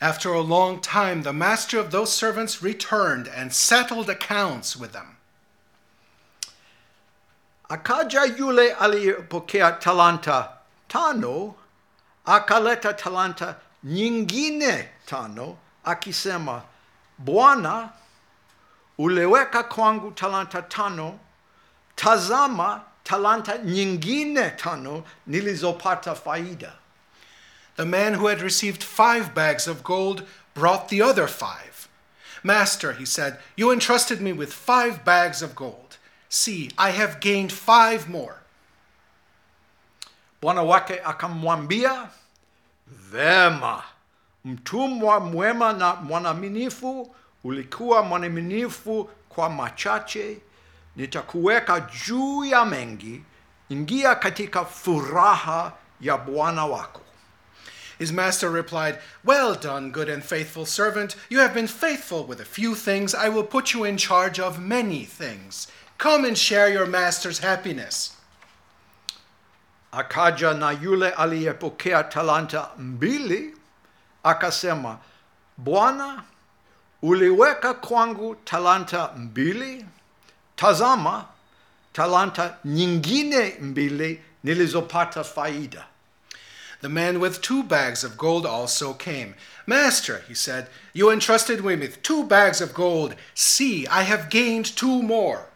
After 0.00 0.32
a 0.32 0.40
long 0.40 0.80
time, 0.80 1.22
the 1.22 1.32
master 1.32 1.78
of 1.78 1.90
those 1.90 2.12
servants 2.12 2.62
returned 2.62 3.28
and 3.28 3.52
settled 3.52 4.08
accounts 4.08 4.76
with 4.76 4.92
them. 4.92 5.16
akaja 7.68 8.24
yule 8.38 8.72
aliyepokea 8.74 9.72
talanta 9.72 10.48
tano 10.88 11.54
akaleta 12.26 12.92
talanta 12.92 13.54
nyingine 13.84 14.88
tano 15.06 15.56
akisema 15.84 16.62
bwana 17.18 17.88
uliweka 18.98 19.62
kwangu 19.62 20.10
talanta 20.10 20.62
tano 20.62 21.18
tazama 21.96 22.80
talanta 23.04 23.58
nyingine 23.58 24.50
tano 24.50 25.04
nilizopata 25.26 26.14
faida 26.14 26.72
The 27.80 27.86
man 27.86 28.12
who 28.12 28.26
had 28.26 28.42
received 28.42 28.82
five 28.82 29.34
bags 29.34 29.66
of 29.66 29.82
gold 29.82 30.26
brought 30.52 30.90
the 30.90 31.00
other 31.00 31.26
five. 31.26 31.88
Master, 32.42 32.92
he 32.92 33.06
said, 33.06 33.38
you 33.56 33.72
entrusted 33.72 34.20
me 34.20 34.34
with 34.34 34.52
five 34.52 35.02
bags 35.02 35.40
of 35.40 35.54
gold. 35.54 35.96
See, 36.28 36.70
I 36.76 36.90
have 36.90 37.20
gained 37.20 37.52
five 37.52 38.06
more. 38.06 38.42
bwana 40.42 40.62
wake 40.62 41.00
akamwambia 41.04 42.08
vema 42.86 43.82
mtumwa 44.44 45.20
mwema 45.20 45.72
na 45.72 45.94
mwanaminifu 45.94 47.14
ulikuwa 47.44 48.02
mwanaminifu 48.02 49.10
kwa 49.28 49.50
machache 49.50 50.38
nitakuweka 50.96 51.80
juu 51.80 52.44
ya 52.44 52.64
mengi 52.64 53.22
ingia 53.68 54.14
katika 54.14 54.64
furaha 54.64 55.72
ya 56.00 56.16
bwana 56.16 56.66
wako 56.66 57.00
His 58.00 58.12
master 58.12 58.48
replied, 58.50 58.98
Well 59.22 59.54
done, 59.54 59.90
good 59.92 60.08
and 60.08 60.24
faithful 60.24 60.64
servant. 60.64 61.16
You 61.28 61.40
have 61.40 61.52
been 61.52 61.68
faithful 61.68 62.24
with 62.24 62.40
a 62.40 62.46
few 62.46 62.74
things. 62.74 63.14
I 63.14 63.28
will 63.28 63.44
put 63.44 63.74
you 63.74 63.84
in 63.84 63.98
charge 63.98 64.40
of 64.40 64.58
many 64.58 65.04
things. 65.04 65.68
Come 65.98 66.24
and 66.24 66.36
share 66.38 66.70
your 66.72 66.86
master's 66.86 67.40
happiness. 67.40 68.16
akaja 69.92 70.54
na 70.54 70.70
yule 70.70 71.10
aliyepokea 71.10 72.04
talanta 72.04 72.68
mbili 72.78 73.56
akasema 74.22 74.98
bwana 75.56 76.22
uliweka 77.02 77.74
kwangu 77.74 78.34
talanta 78.34 79.12
mbili 79.16 79.86
tazama 80.56 81.24
talanta 81.92 82.56
nyingine 82.64 83.56
mbili 83.60 84.22
nilizopata 84.44 85.24
faida 85.24 85.86
The 86.80 86.88
man 86.88 87.20
with 87.20 87.40
two 87.40 87.62
bags 87.62 88.04
of 88.04 88.16
gold 88.16 88.46
also 88.46 88.94
came. 88.94 89.34
Master, 89.66 90.22
he 90.28 90.34
said, 90.34 90.66
you 90.94 91.10
entrusted 91.10 91.62
me 91.64 91.76
with 91.76 92.02
two 92.02 92.24
bags 92.24 92.60
of 92.62 92.72
gold. 92.72 93.14
See, 93.34 93.86
I 93.86 94.02
have 94.02 94.30
gained 94.30 94.76
two 94.76 95.02
more. 95.02 95.46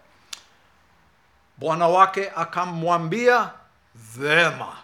bwana 1.61 1.89
wake 1.89 2.31
akamwambia 2.37 3.51
vema 3.95 4.77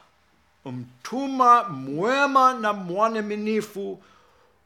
mtuma 0.66 1.64
mwema 1.64 2.54
na 2.54 2.72
mwanaminifu 2.72 4.02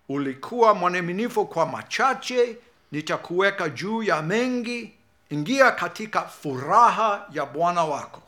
ulikuwa 0.09 0.75
mwanaminifu 0.75 1.47
kwa 1.47 1.67
machache 1.67 2.57
nitakuweka 2.93 3.69
juu 3.69 4.03
ya 4.03 4.23
mengi 4.23 4.93
ingia 5.31 5.71
katika 5.71 6.23
furaha 6.23 7.27
ya 7.33 7.47
bwana 7.47 7.85
wako 7.85 8.23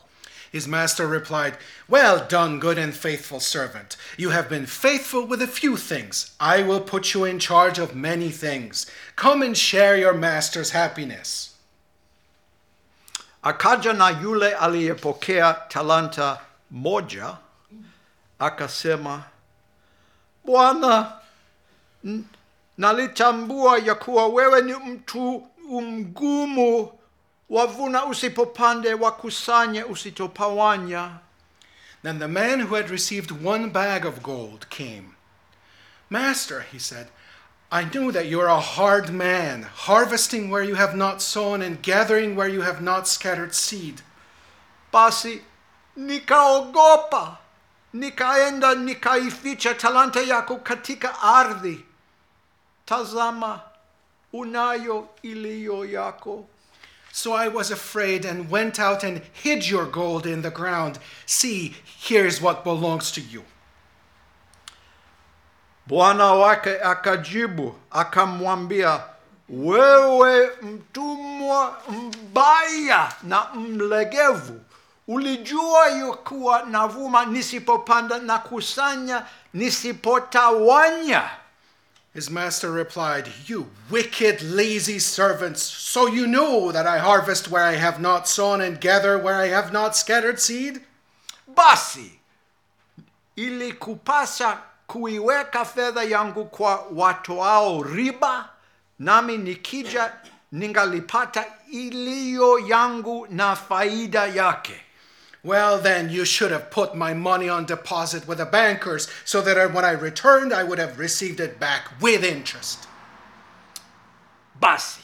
His 0.57 0.67
master 0.67 1.05
replied, 1.05 1.55
Well 1.87 2.25
done, 2.27 2.57
good 2.59 2.79
and 2.79 2.91
faithful 2.91 3.39
servant. 3.39 3.95
You 4.17 4.31
have 4.31 4.49
been 4.49 4.65
faithful 4.65 5.23
with 5.27 5.39
a 5.43 5.45
few 5.47 5.77
things. 5.77 6.31
I 6.39 6.63
will 6.63 6.79
put 6.81 7.13
you 7.13 7.25
in 7.25 7.37
charge 7.37 7.77
of 7.77 7.93
many 7.95 8.31
things. 8.31 8.87
Come 9.15 9.43
and 9.43 9.55
share 9.55 9.95
your 9.95 10.13
master's 10.15 10.71
happiness. 10.71 11.53
akaja 13.43 13.93
na 13.93 14.09
yule 14.09 14.55
aliyepokea 14.55 15.53
talanta 15.69 16.39
moja 16.71 17.37
akasema 18.39 19.23
bwana 20.45 21.11
nalitambua 22.77 23.77
ya 23.79 23.95
kuwa 23.95 24.27
wewe 24.27 24.61
ni 24.61 24.73
mtu 24.73 25.47
mgumu 25.69 26.96
wavuna 27.49 28.05
usipopande 28.05 28.93
wakusanye 28.93 29.83
usitopawanya 29.83 31.11
Then 32.03 32.19
the 32.19 32.27
man 32.27 32.59
who 32.61 32.75
had 32.75 32.89
received 32.89 33.31
one 33.31 33.69
bag 33.69 34.05
of 34.05 34.21
gold 34.21 34.69
came. 34.69 35.15
Master, 36.09 36.61
he 36.71 36.79
said, 36.79 37.07
I 37.71 37.83
knew 37.83 38.11
that 38.11 38.27
you 38.27 38.39
are 38.39 38.47
a 38.49 38.59
hard 38.61 39.09
man, 39.11 39.63
harvesting 39.63 40.49
where 40.49 40.63
you 40.63 40.75
have 40.75 40.95
not 40.95 41.21
sown 41.21 41.61
and 41.61 41.81
gathering 41.81 42.35
where 42.35 42.47
you 42.47 42.61
have 42.61 42.81
not 42.81 43.07
scattered 43.07 43.53
seed. 43.55 44.01
basi 44.93 45.41
nikaogopa 45.97 47.37
nikaenda 47.93 48.75
nikaificha 48.75 49.73
talanta 49.73 50.21
yako 50.21 50.55
katika 50.55 51.21
ardhi 51.21 51.85
tazama 52.85 53.61
unayo 54.33 55.07
iliyo 55.21 55.85
yako 55.85 56.45
So 57.17 57.33
I 57.33 57.47
was 57.47 57.71
afraid 57.71 58.25
and 58.25 58.47
went 58.47 58.79
out 58.79 59.03
and 59.03 59.21
hid 59.33 59.67
your 59.67 59.87
gold 59.87 60.27
in 60.27 60.43
the 60.43 60.51
ground. 60.51 60.99
See, 61.25 61.75
here's 61.83 62.39
what 62.39 62.63
belongs 62.63 63.11
to 63.13 63.21
you. 63.21 63.43
Bwana 65.89 66.33
wake 66.33 66.79
akajibu 66.83 67.75
akamwambia, 67.91 68.99
wewe 69.49 70.49
mtumwa 70.61 71.77
mbaya 71.89 73.13
na 73.23 73.47
mlegevu, 73.53 74.61
ulijua 75.07 75.87
yakuwa 75.87 76.63
navuma 76.63 77.25
nisipopanda 77.25 78.19
na 78.19 78.37
kusanya 78.39 79.25
nisipotawanya. 79.53 81.29
His 82.13 82.29
master 82.29 82.71
replied, 82.71 83.27
You 83.45 83.67
wicked, 83.91 84.41
lazy 84.41 84.97
servants, 84.99 85.61
so 85.61 86.07
you 86.07 86.25
know 86.25 86.71
that 86.71 86.87
I 86.87 86.97
harvest 86.97 87.49
where 87.51 87.63
I 87.63 87.73
have 87.75 87.99
not 88.01 88.27
sown 88.27 88.61
and 88.61 88.81
gather 88.81 89.17
where 89.19 89.35
I 89.35 89.47
have 89.49 89.71
not 89.71 89.95
scattered 89.95 90.39
seed? 90.39 90.81
Basi 91.55 92.11
ili 93.35 93.73
kupasa 93.73 94.57
kuiweka 94.87 95.65
fedha 95.65 96.03
yangu 96.03 96.45
kwa 96.45 96.85
watoao 96.95 97.83
riba, 97.83 98.49
nami 98.99 99.37
nikija 99.37 100.13
ningalipata 100.51 101.45
iliyo 101.71 102.59
yangu 102.59 103.27
na 103.29 103.55
faida 103.55 104.25
yake. 104.27 104.81
Well, 105.43 105.79
then, 105.79 106.09
you 106.09 106.25
should 106.25 106.51
have 106.51 106.71
put 106.71 106.95
my 106.95 107.13
money 107.13 107.47
on 107.47 107.65
deposit 107.65 108.27
with 108.27 108.39
the 108.39 108.45
bankers 108.45 109.07
so 109.23 109.41
that 109.41 109.73
when 109.73 109.85
I 109.85 109.91
returned, 109.91 110.51
I 110.53 110.63
would 110.63 110.79
have 110.79 110.99
received 110.99 111.39
it 111.39 111.59
back 111.59 111.91
with 112.01 112.23
interest. 112.23 112.87
Basi 114.59 115.01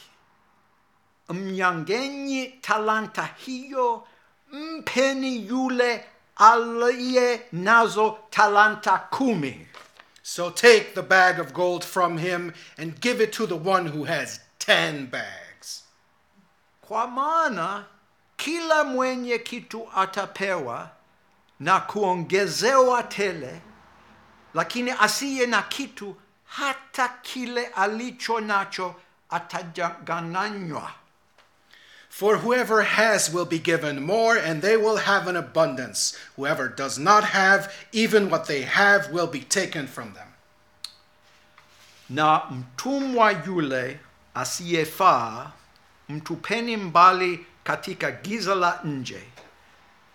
mnyang'enyi 1.28 2.60
talanta 2.60 3.30
hiyo, 3.36 4.06
mpeni 4.52 5.46
yule 5.48 6.04
aliye 6.36 7.40
nazo 7.52 8.18
talanta 8.30 9.10
kumi. 9.10 9.66
So 10.22 10.50
take 10.50 10.94
the 10.94 11.02
bag 11.02 11.38
of 11.38 11.52
gold 11.52 11.84
from 11.84 12.18
him 12.18 12.54
and 12.78 13.00
give 13.00 13.20
it 13.20 13.32
to 13.34 13.46
the 13.46 13.56
one 13.56 13.86
who 13.86 14.04
has 14.04 14.40
ten 14.58 15.06
bags. 15.06 15.82
Kwa 16.80 17.06
maana 17.06 17.84
kila 18.44 18.84
mwenye 18.84 19.38
kitu 19.38 19.88
atapewa 19.96 20.90
na 21.60 21.80
kuongezewa 21.80 23.02
tele, 23.02 23.60
lakini 24.54 24.90
asiye 24.90 25.46
na 25.46 25.62
kitu, 25.62 26.16
hata 26.46 27.08
kile 27.08 27.66
alicho 27.66 28.40
nacho 28.40 28.94
atajaganywa. 29.30 30.92
For 32.10 32.36
whoever 32.38 32.82
has 32.84 33.34
will 33.34 33.46
be 33.46 33.58
given 33.58 34.00
more, 34.00 34.40
and 34.40 34.62
they 34.62 34.76
will 34.76 34.96
have 34.98 35.30
an 35.30 35.36
abundance. 35.36 36.16
Whoever 36.36 36.68
does 36.68 36.98
not 36.98 37.24
have, 37.24 37.72
even 37.92 38.30
what 38.30 38.44
they 38.46 38.62
have 38.62 39.10
will 39.12 39.26
be 39.26 39.40
taken 39.40 39.86
from 39.86 40.12
them. 40.14 40.28
Na 42.10 42.42
mtumwa 42.50 43.32
yule 43.46 44.00
asiyefaa 44.34 45.50
mtupeni 46.08 46.76
mbali 46.76 47.46
katika 47.64 48.10
giza 48.10 48.54
la 48.54 48.80
nje, 48.84 49.22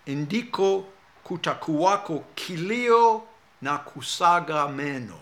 ndiko 0.06 0.88
kutakuwako 1.24 2.24
kilio 2.34 3.22
na 3.62 3.78
kusaga 3.78 4.68
meno. 4.68 5.20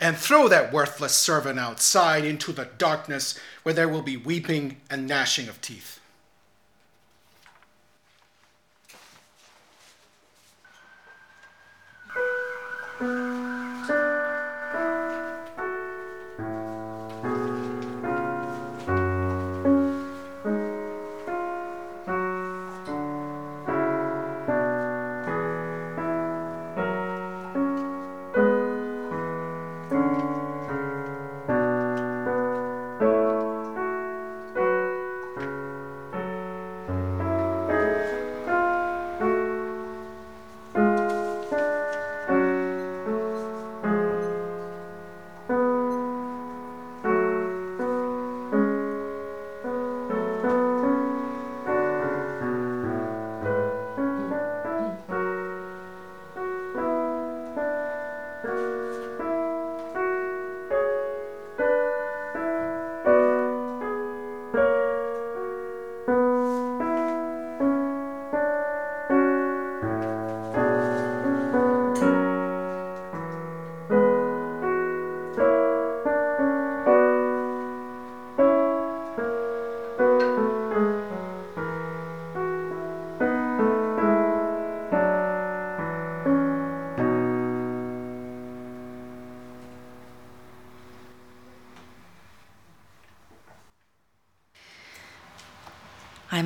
And 0.00 0.16
throw 0.16 0.48
that 0.48 0.72
worthless 0.72 1.24
servant 1.24 1.58
outside 1.58 2.24
into 2.24 2.52
the 2.52 2.64
darkness 2.78 3.38
where 3.64 3.74
there 3.74 3.88
will 3.88 4.02
be 4.02 4.16
weeping 4.16 4.76
and 4.90 5.08
gnashing 5.08 5.48
of 5.48 5.60
teeth. 5.60 5.98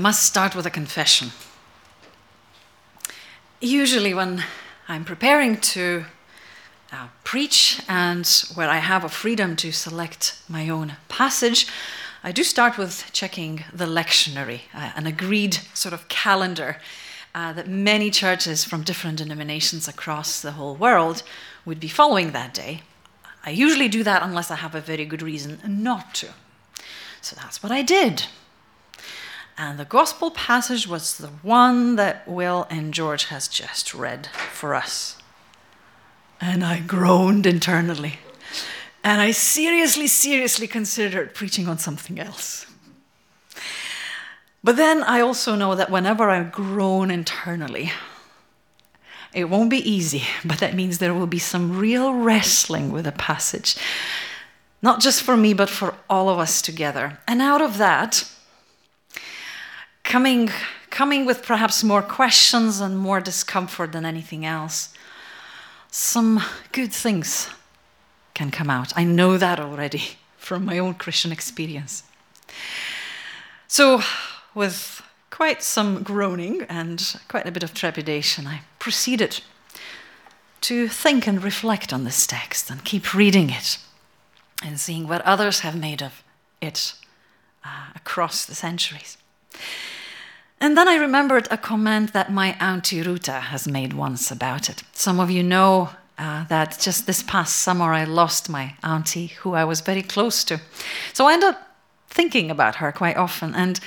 Must 0.03 0.25
start 0.25 0.57
with 0.57 0.67
a 0.67 0.71
confession. 0.71 1.31
Usually, 3.61 4.13
when 4.13 4.43
I'm 4.89 5.05
preparing 5.05 5.61
to 5.75 6.05
uh, 6.93 7.07
preach 7.23 7.81
and 7.89 8.27
where 8.57 8.69
I 8.69 8.79
have 8.79 9.05
a 9.05 9.09
freedom 9.09 9.55
to 9.57 9.71
select 9.71 10.43
my 10.49 10.69
own 10.69 10.97
passage, 11.09 11.69
I 12.25 12.33
do 12.33 12.43
start 12.43 12.77
with 12.77 13.11
checking 13.13 13.63
the 13.73 13.87
lectionary, 13.87 14.63
uh, 14.75 14.91
an 14.97 15.07
agreed 15.07 15.61
sort 15.73 15.93
of 15.93 16.09
calendar 16.09 16.79
uh, 17.33 17.53
that 17.53 17.69
many 17.69 18.11
churches 18.11 18.65
from 18.65 18.83
different 18.83 19.19
denominations 19.19 19.87
across 19.87 20.43
the 20.43 20.53
whole 20.53 20.75
world 20.75 21.23
would 21.65 21.79
be 21.79 21.89
following 21.89 22.33
that 22.33 22.53
day. 22.53 22.83
I 23.47 23.51
usually 23.51 23.89
do 23.89 24.03
that 24.03 24.23
unless 24.25 24.51
I 24.51 24.57
have 24.57 24.75
a 24.75 24.81
very 24.81 25.05
good 25.05 25.23
reason 25.23 25.61
not 25.65 26.13
to. 26.17 26.27
So 27.21 27.37
that's 27.37 27.63
what 27.63 27.71
I 27.71 27.83
did. 27.83 28.25
And 29.57 29.79
the 29.79 29.85
gospel 29.85 30.31
passage 30.31 30.89
was 30.89 31.19
the 31.19 31.29
one 31.43 31.97
that 31.97 32.27
Will 32.27 32.67
and 32.71 32.95
George 32.95 33.27
has 33.27 33.49
just 33.49 33.95
read 33.95 34.29
for 34.53 34.75
us. 34.75 35.17
And 36.41 36.65
I 36.65 36.81
groaned 36.81 37.47
internally. 37.47 38.19
And 39.05 39.21
I 39.21 39.31
seriously, 39.33 40.07
seriously 40.07 40.67
considered 40.67 41.35
preaching 41.35 41.69
on 41.69 41.79
something 41.79 42.19
else. 42.19 42.67
But 44.65 44.77
then 44.77 45.03
I 45.03 45.21
also 45.21 45.57
know 45.57 45.75
that 45.75 45.91
whenever 45.91 46.31
I 46.31 46.45
groan 46.45 47.11
internally, 47.11 47.93
it 49.35 49.45
won't 49.45 49.71
be 49.71 49.91
easy, 49.91 50.23
but 50.45 50.59
that 50.59 50.75
means 50.75 50.99
there 50.99 51.15
will 51.15 51.27
be 51.27 51.39
some 51.39 51.79
real 51.79 52.15
wrestling 52.15 52.93
with 52.93 53.07
a 53.07 53.13
passage. 53.13 53.77
Not 54.83 55.01
just 55.01 55.23
for 55.23 55.37
me, 55.37 55.55
but 55.55 55.71
for 55.71 55.95
all 56.09 56.29
of 56.29 56.39
us 56.39 56.61
together. 56.61 57.19
And 57.27 57.41
out 57.41 57.61
of 57.61 57.79
that, 57.79 58.29
coming, 60.05 60.51
coming 60.91 61.25
with 61.25 61.43
perhaps 61.45 61.85
more 61.85 62.03
questions 62.03 62.81
and 62.81 62.99
more 62.99 63.21
discomfort 63.21 63.93
than 63.93 64.05
anything 64.05 64.45
else, 64.45 64.95
some 65.91 66.43
good 66.73 66.93
things 66.93 67.51
can 68.35 68.51
come 68.51 68.71
out. 68.71 68.93
I 68.97 69.05
know 69.05 69.39
that 69.39 69.61
already 69.61 70.03
from 70.37 70.65
my 70.65 70.79
own 70.79 70.95
Christian 70.95 71.33
experience. 71.33 72.03
So, 73.69 74.03
with 74.55 75.03
quite 75.31 75.63
some 75.63 76.03
groaning 76.03 76.63
and 76.69 77.17
quite 77.29 77.47
a 77.47 77.53
bit 77.53 77.63
of 77.63 77.73
trepidation, 77.73 78.47
I 78.47 78.63
proceeded 78.79 79.41
to 80.63 80.89
think 80.89 81.27
and 81.27 81.43
reflect 81.43 81.93
on 81.93 82.05
this 82.05 82.27
text 82.27 82.71
and 82.71 82.85
keep 82.85 83.15
reading 83.15 83.51
it 83.51 83.79
and 84.63 84.79
seeing 84.79 85.09
what 85.09 85.23
others 85.23 85.61
have 85.61 85.79
made 85.79 86.03
of 86.03 86.23
it 86.61 86.95
uh, 87.65 87.89
across 87.95 88.45
the 88.45 88.55
centuries. 88.55 89.17
And 90.63 90.77
then 90.77 90.87
I 90.87 90.95
remembered 90.95 91.49
a 91.51 91.59
comment 91.59 92.13
that 92.13 92.31
my 92.31 92.57
Auntie 92.61 93.03
Ruta 93.03 93.33
has 93.33 93.67
made 93.67 93.95
once 93.95 94.31
about 94.31 94.71
it. 94.71 94.85
Some 94.93 95.19
of 95.19 95.29
you 95.29 95.43
know 95.43 95.91
uh, 96.17 96.45
that 96.45 96.79
just 96.79 97.05
this 97.09 97.21
past 97.21 97.57
summer 97.57 97.93
I 97.93 98.05
lost 98.05 98.49
my 98.49 98.77
auntie, 98.85 99.27
who 99.41 99.55
I 99.55 99.65
was 99.65 99.81
very 99.81 100.03
close 100.03 100.45
to. 100.45 100.61
So 101.15 101.27
I 101.27 101.33
ended 101.33 101.49
up 101.49 101.69
thinking 102.07 102.49
about 102.49 102.77
her 102.77 102.93
quite 102.93 103.17
often. 103.17 103.57
And 103.57 103.81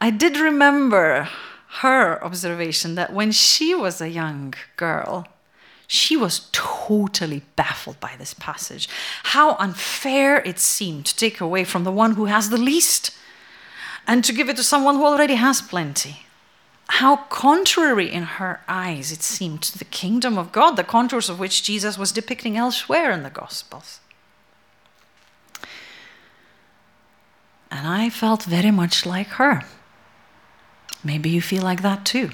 I 0.00 0.08
did 0.08 0.38
remember 0.38 1.28
her 1.80 2.24
observation 2.24 2.94
that 2.94 3.12
when 3.12 3.30
she 3.30 3.74
was 3.74 4.00
a 4.00 4.08
young 4.08 4.54
girl, 4.76 5.28
she 5.86 6.16
was 6.16 6.48
totally 6.52 7.42
baffled 7.56 8.00
by 8.00 8.14
this 8.18 8.32
passage. 8.32 8.88
How 9.22 9.56
unfair 9.56 10.38
it 10.38 10.58
seemed 10.60 11.04
to 11.04 11.16
take 11.16 11.42
away 11.42 11.64
from 11.64 11.84
the 11.84 11.92
one 11.92 12.12
who 12.14 12.24
has 12.24 12.48
the 12.48 12.56
least 12.56 13.10
and 14.06 14.24
to 14.24 14.32
give 14.32 14.48
it 14.48 14.56
to 14.56 14.62
someone 14.62 14.96
who 14.96 15.04
already 15.04 15.34
has 15.34 15.60
plenty. 15.60 16.26
How 16.88 17.16
contrary 17.16 18.12
in 18.12 18.22
her 18.22 18.60
eyes 18.68 19.10
it 19.10 19.22
seemed 19.22 19.62
to 19.62 19.78
the 19.78 19.84
kingdom 19.84 20.38
of 20.38 20.52
God, 20.52 20.76
the 20.76 20.84
contours 20.84 21.28
of 21.28 21.40
which 21.40 21.64
Jesus 21.64 21.98
was 21.98 22.12
depicting 22.12 22.56
elsewhere 22.56 23.10
in 23.10 23.22
the 23.22 23.30
Gospels. 23.30 24.00
And 27.70 27.86
I 27.88 28.08
felt 28.08 28.44
very 28.44 28.70
much 28.70 29.04
like 29.04 29.28
her. 29.40 29.62
Maybe 31.02 31.28
you 31.28 31.42
feel 31.42 31.62
like 31.62 31.82
that 31.82 32.04
too. 32.04 32.30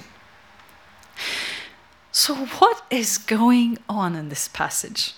So, 2.11 2.35
what 2.35 2.83
is 2.91 3.17
going 3.17 3.79
on 3.89 4.15
in 4.15 4.29
this 4.29 4.47
passage? 4.47 5.13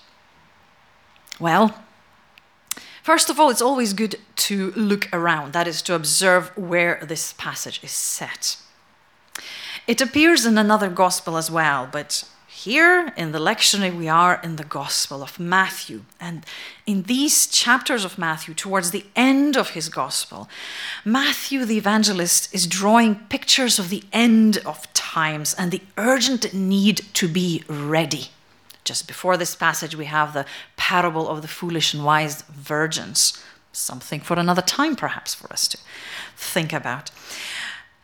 Well, 1.40 1.76
first 3.06 3.30
of 3.30 3.40
all, 3.40 3.52
it's 3.52 3.62
always 3.62 3.94
good 3.94 4.16
to 4.48 4.72
look 4.76 5.08
around, 5.14 5.54
that 5.54 5.68
is, 5.68 5.82
to 5.84 5.94
observe 5.94 6.52
where 6.58 7.00
this 7.04 7.34
passage 7.34 7.80
is 7.84 7.92
set. 7.92 8.58
It 9.86 10.02
appears 10.02 10.46
in 10.46 10.58
another 10.58 10.90
gospel 10.90 11.38
as 11.38 11.52
well, 11.52 11.88
but 11.92 12.24
here 12.48 13.14
in 13.16 13.32
the 13.32 13.38
lectionary, 13.38 13.96
we 13.96 14.08
are 14.08 14.40
in 14.44 14.56
the 14.56 14.64
Gospel 14.64 15.22
of 15.22 15.40
Matthew. 15.40 16.06
And 16.20 16.44
in 16.88 17.04
these 17.04 17.46
chapters 17.46 18.04
of 18.04 18.18
Matthew, 18.18 18.56
towards 18.56 18.90
the 18.90 19.06
end 19.16 19.56
of 19.56 19.72
his 19.72 19.88
Gospel, 19.90 20.50
Matthew 21.04 21.66
the 21.66 21.78
evangelist 21.78 22.52
is 22.56 22.66
drawing 22.66 23.16
pictures 23.30 23.78
of 23.78 23.90
the 23.90 24.04
end 24.12 24.58
of 24.66 24.92
times 24.94 25.54
and 25.54 25.70
the 25.70 25.82
urgent 25.98 26.54
need 26.54 27.02
to 27.14 27.28
be 27.28 27.64
ready. 27.68 28.30
Just 28.86 29.08
before 29.08 29.36
this 29.36 29.56
passage, 29.56 29.96
we 29.96 30.06
have 30.06 30.34
the 30.34 30.46
parable 30.78 31.28
of 31.28 31.42
the 31.42 31.48
foolish 31.48 31.94
and 31.94 32.06
wise 32.06 32.44
virgins, 32.44 33.44
something 33.74 34.22
for 34.22 34.40
another 34.40 34.62
time, 34.62 34.96
perhaps, 34.96 35.34
for 35.34 35.52
us 35.52 35.68
to 35.68 35.78
think 36.38 36.72
about. 36.72 37.12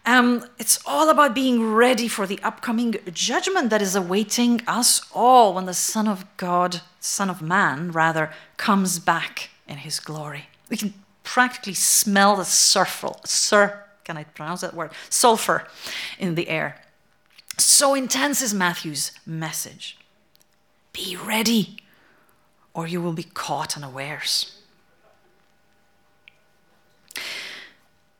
Um, 0.06 0.44
it's 0.58 0.80
all 0.86 1.10
about 1.10 1.36
being 1.36 1.74
ready 1.74 2.08
for 2.08 2.26
the 2.26 2.40
upcoming 2.42 2.96
judgment 3.14 3.70
that 3.70 3.82
is 3.82 3.96
awaiting 3.96 4.62
us 4.68 5.02
all 5.14 5.54
when 5.54 5.68
the 5.68 5.76
Son 5.76 6.08
of 6.08 6.26
God, 6.38 6.82
Son 7.00 7.30
of 7.30 7.42
Man, 7.42 7.92
rather, 7.92 8.32
comes 8.58 8.98
back 8.98 9.52
in 9.68 9.78
his 9.78 10.00
glory. 10.00 10.48
We 10.70 10.78
can 10.78 10.96
practically 11.24 11.76
smell 11.76 12.36
the 12.36 12.46
sulfur, 12.46 13.14
sur, 13.24 13.84
can 14.04 14.18
I 14.18 14.24
pronounce 14.24 14.62
that 14.62 14.74
word? 14.74 14.92
Sulfur 15.10 15.68
in 16.18 16.34
the 16.34 16.50
air. 16.50 16.82
So 17.60 17.94
intense 17.94 18.42
is 18.42 18.56
Matthew's 18.56 19.12
message. 19.26 19.98
Be 20.94 21.16
ready, 21.16 21.78
or 22.74 22.88
you 22.88 23.02
will 23.02 23.14
be 23.14 23.24
caught 23.24 23.78
unawares. 23.78 24.58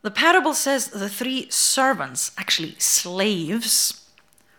The 0.02 0.12
parable 0.12 0.54
says 0.54 0.88
the 0.88 1.10
three 1.10 1.48
servants, 1.50 2.32
actually 2.38 2.76
slaves, 2.80 4.06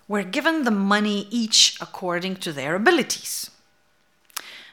were 0.06 0.22
given 0.22 0.62
the 0.62 0.70
money 0.70 1.26
each 1.30 1.78
according 1.80 2.36
to 2.36 2.52
their 2.52 2.76
abilities. 2.76 3.50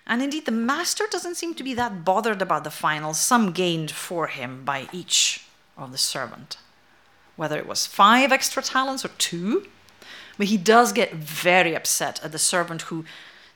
And 0.06 0.22
indeed, 0.22 0.46
the 0.46 0.52
master 0.52 1.06
doesn't 1.10 1.36
seem 1.36 1.54
to 1.56 1.64
be 1.64 1.74
that 1.76 2.04
bothered 2.04 2.42
about 2.42 2.64
the 2.64 2.72
final 2.72 3.14
sum 3.14 3.52
gained 3.52 3.92
for 3.92 4.28
him 4.28 4.66
by 4.66 4.90
each 4.92 5.46
of 5.78 5.92
the 5.92 5.98
servant, 5.98 6.58
whether 7.36 7.58
it 7.58 7.68
was 7.68 7.86
five 7.86 8.32
extra 8.32 8.62
talents 8.62 9.06
or 9.06 9.10
two. 9.20 9.68
But 10.38 10.48
he 10.48 10.58
does 10.58 10.94
get 10.94 11.14
very 11.14 11.76
upset 11.76 12.24
at 12.24 12.32
the 12.32 12.40
servant 12.40 12.84
who 12.84 13.06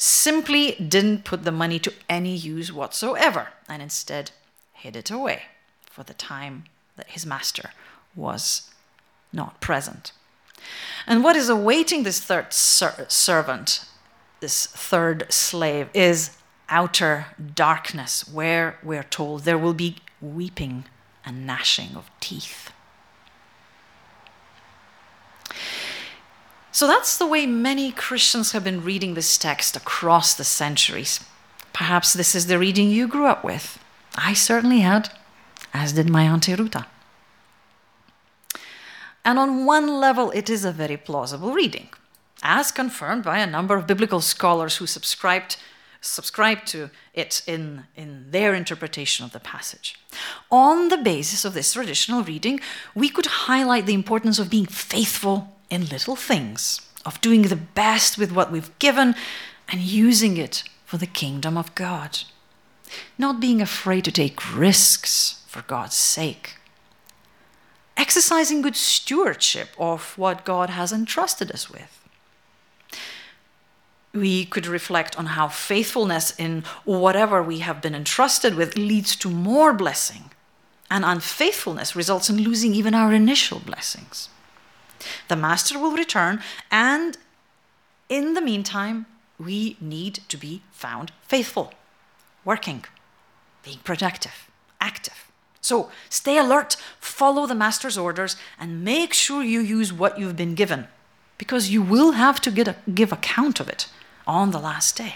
simply 0.03 0.73
didn't 0.73 1.23
put 1.23 1.45
the 1.45 1.51
money 1.51 1.79
to 1.79 1.93
any 2.09 2.35
use 2.35 2.73
whatsoever 2.73 3.47
and 3.69 3.81
instead 3.81 4.31
hid 4.73 4.97
it 4.97 5.09
away 5.09 5.43
for 5.89 6.03
the 6.03 6.13
time 6.13 6.65
that 6.97 7.11
his 7.11 7.25
master 7.25 7.69
was 8.13 8.69
not 9.31 9.61
present. 9.61 10.11
And 11.07 11.23
what 11.23 11.37
is 11.37 11.47
awaiting 11.47 12.03
this 12.03 12.19
third 12.19 12.51
ser- 12.51 13.05
servant, 13.07 13.85
this 14.41 14.65
third 14.65 15.31
slave, 15.31 15.89
is 15.93 16.37
outer 16.67 17.27
darkness, 17.55 18.27
where 18.27 18.77
we're 18.83 19.03
told 19.03 19.43
there 19.43 19.57
will 19.57 19.73
be 19.73 19.97
weeping 20.19 20.83
and 21.25 21.47
gnashing 21.47 21.95
of 21.95 22.11
teeth. 22.19 22.72
So 26.73 26.85
that's 26.87 27.17
the 27.17 27.27
way 27.27 27.45
many 27.45 27.91
Christians 27.91 28.51
have 28.51 28.65
been 28.65 28.83
reading 28.83 29.13
this 29.13 29.37
text 29.37 29.77
across 29.77 30.33
the 30.33 30.43
centuries. 30.43 31.21
Perhaps 31.71 32.13
this 32.13 32.35
is 32.35 32.47
the 32.47 32.59
reading 32.59 32.89
you 32.89 33.07
grew 33.07 33.27
up 33.27 33.43
with. 33.43 33.79
I 34.15 34.33
certainly 34.33 34.81
had 34.81 35.09
as 35.73 35.93
did 35.93 36.09
my 36.09 36.23
Auntie 36.23 36.55
Ruta. 36.55 36.85
And 39.25 39.39
on 39.39 39.65
one 39.65 39.87
level, 39.87 40.31
it 40.31 40.49
is 40.49 40.65
a 40.65 40.71
very 40.71 40.97
plausible 40.97 41.53
reading, 41.53 41.89
as 42.43 42.71
confirmed 42.71 43.23
by 43.23 43.39
a 43.39 43.47
number 43.47 43.75
of 43.75 43.87
biblical 43.87 44.21
scholars 44.21 44.77
who 44.77 44.85
subscribed, 44.85 45.57
subscribed 46.01 46.67
to 46.67 46.89
it 47.13 47.41
in, 47.47 47.85
in 47.95 48.31
their 48.31 48.53
interpretation 48.53 49.25
of 49.25 49.31
the 49.31 49.39
passage. 49.39 49.95
On 50.51 50.89
the 50.89 50.97
basis 50.97 51.45
of 51.45 51.53
this 51.53 51.73
traditional 51.73 52.23
reading, 52.23 52.59
we 52.93 53.09
could 53.09 53.25
highlight 53.25 53.85
the 53.85 53.93
importance 53.93 54.39
of 54.39 54.49
being 54.49 54.65
faithful 54.65 55.52
in 55.73 55.87
little 55.87 56.15
things, 56.15 56.81
of 57.03 57.19
doing 57.19 57.41
the 57.43 57.55
best 57.55 58.15
with 58.15 58.31
what 58.31 58.51
we've 58.51 58.77
given 58.77 59.15
and 59.67 59.81
using 59.81 60.37
it 60.37 60.63
for 60.85 60.97
the 60.97 61.07
kingdom 61.07 61.57
of 61.57 61.73
God. 61.73 62.19
Not 63.17 63.39
being 63.39 63.59
afraid 63.59 64.05
to 64.05 64.11
take 64.11 64.55
risks 64.55 65.43
for 65.47 65.63
God's 65.63 65.95
sake. 65.95 66.57
Exercising 67.97 68.61
good 68.61 68.75
stewardship 68.75 69.69
of 69.79 70.15
what 70.15 70.45
God 70.45 70.69
has 70.69 70.93
entrusted 70.93 71.51
us 71.51 71.71
with. 71.71 71.99
We 74.13 74.45
could 74.45 74.67
reflect 74.67 75.17
on 75.17 75.25
how 75.25 75.47
faithfulness 75.47 76.35
in 76.37 76.65
whatever 76.85 77.41
we 77.41 77.59
have 77.59 77.81
been 77.81 77.95
entrusted 77.95 78.53
with 78.53 78.77
leads 78.77 79.15
to 79.17 79.29
more 79.29 79.73
blessing, 79.73 80.29
and 80.91 81.03
unfaithfulness 81.03 81.95
results 81.95 82.29
in 82.29 82.37
losing 82.43 82.75
even 82.75 82.93
our 82.93 83.11
initial 83.11 83.57
blessings. 83.57 84.29
The 85.27 85.35
Master 85.35 85.79
will 85.79 85.91
return, 85.91 86.41
and 86.71 87.17
in 88.09 88.33
the 88.33 88.41
meantime, 88.41 89.05
we 89.39 89.77
need 89.79 90.19
to 90.29 90.37
be 90.37 90.61
found 90.71 91.11
faithful, 91.21 91.73
working, 92.45 92.85
being 93.63 93.79
productive, 93.83 94.49
active. 94.79 95.31
So 95.61 95.89
stay 96.09 96.37
alert, 96.37 96.75
follow 96.99 97.47
the 97.47 97.55
master's 97.55 97.97
orders, 97.97 98.35
and 98.59 98.83
make 98.83 99.13
sure 99.13 99.41
you 99.43 99.61
use 99.61 99.93
what 99.93 100.19
you've 100.19 100.35
been 100.35 100.55
given, 100.55 100.87
because 101.37 101.69
you 101.69 101.81
will 101.81 102.11
have 102.11 102.41
to 102.41 102.51
a, 102.67 102.75
give 102.93 103.11
account 103.11 103.59
of 103.59 103.69
it 103.69 103.87
on 104.27 104.51
the 104.51 104.59
last 104.59 104.97
day. 104.97 105.15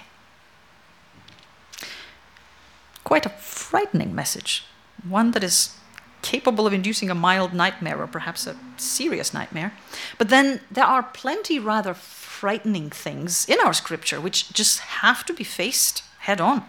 Quite 3.04 3.26
a 3.26 3.30
frightening 3.30 4.16
message, 4.16 4.66
one 5.08 5.32
that 5.32 5.44
is 5.44 5.76
capable 6.22 6.68
of 6.68 6.74
inducing 6.74 7.10
a 7.10 7.16
mild 7.16 7.54
nightmare 7.54 8.02
or 8.02 8.08
perhaps 8.08 8.48
a 8.48 8.56
serious 8.78 9.34
nightmare. 9.34 9.74
But 10.18 10.30
then 10.30 10.62
there 10.72 10.86
are 10.86 11.04
plenty 11.04 11.60
rather 11.60 11.94
frightening 11.94 12.90
things 12.90 13.46
in 13.46 13.58
our 13.64 13.74
scripture 13.74 14.20
which 14.20 14.52
just 14.54 14.80
have 14.80 15.26
to 15.26 15.34
be 15.34 15.44
faced 15.44 16.04
head 16.20 16.42
on. 16.42 16.64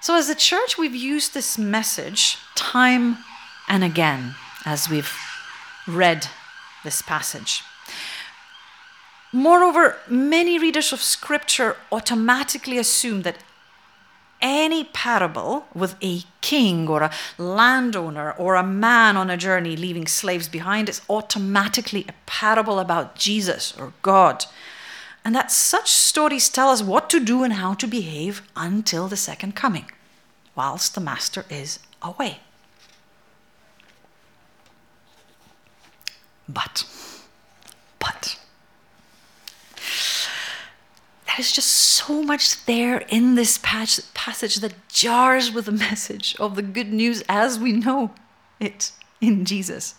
So, 0.00 0.16
as 0.16 0.28
a 0.28 0.34
church, 0.34 0.76
we've 0.76 0.96
used 0.96 1.32
this 1.32 1.56
message 1.56 2.38
time 2.56 3.18
and 3.68 3.84
again 3.84 4.34
as 4.64 4.88
we've 4.88 5.12
read 5.86 6.26
this 6.84 7.02
passage. 7.02 7.62
Moreover, 9.32 9.96
many 10.08 10.58
readers 10.58 10.92
of 10.92 11.00
Scripture 11.00 11.76
automatically 11.90 12.78
assume 12.78 13.22
that 13.22 13.38
any 14.42 14.84
parable 14.84 15.66
with 15.72 15.94
a 16.02 16.22
king 16.40 16.88
or 16.88 17.02
a 17.02 17.12
landowner 17.38 18.32
or 18.32 18.56
a 18.56 18.62
man 18.62 19.16
on 19.16 19.30
a 19.30 19.36
journey 19.36 19.76
leaving 19.76 20.06
slaves 20.06 20.48
behind 20.48 20.88
is 20.88 21.00
automatically 21.08 22.04
a 22.08 22.14
parable 22.26 22.78
about 22.78 23.14
Jesus 23.14 23.72
or 23.78 23.92
God. 24.02 24.44
And 25.24 25.34
that 25.36 25.52
such 25.52 25.90
stories 25.90 26.48
tell 26.48 26.68
us 26.68 26.82
what 26.82 27.08
to 27.10 27.20
do 27.20 27.44
and 27.44 27.54
how 27.54 27.74
to 27.74 27.86
behave 27.86 28.42
until 28.56 29.06
the 29.06 29.16
second 29.16 29.54
coming, 29.54 29.86
whilst 30.56 30.94
the 30.94 31.00
master 31.00 31.44
is 31.48 31.78
away. 32.02 32.40
But, 36.48 36.84
there 41.32 41.40
is 41.40 41.52
just 41.52 41.70
so 41.70 42.22
much 42.22 42.62
there 42.66 42.98
in 43.08 43.36
this 43.36 43.56
passage 43.56 44.56
that 44.56 44.88
jars 44.88 45.50
with 45.50 45.64
the 45.64 45.72
message 45.88 46.36
of 46.38 46.56
the 46.56 46.62
good 46.62 46.92
news 46.92 47.22
as 47.26 47.58
we 47.58 47.72
know 47.72 48.10
it 48.60 48.92
in 49.18 49.46
Jesus. 49.46 49.94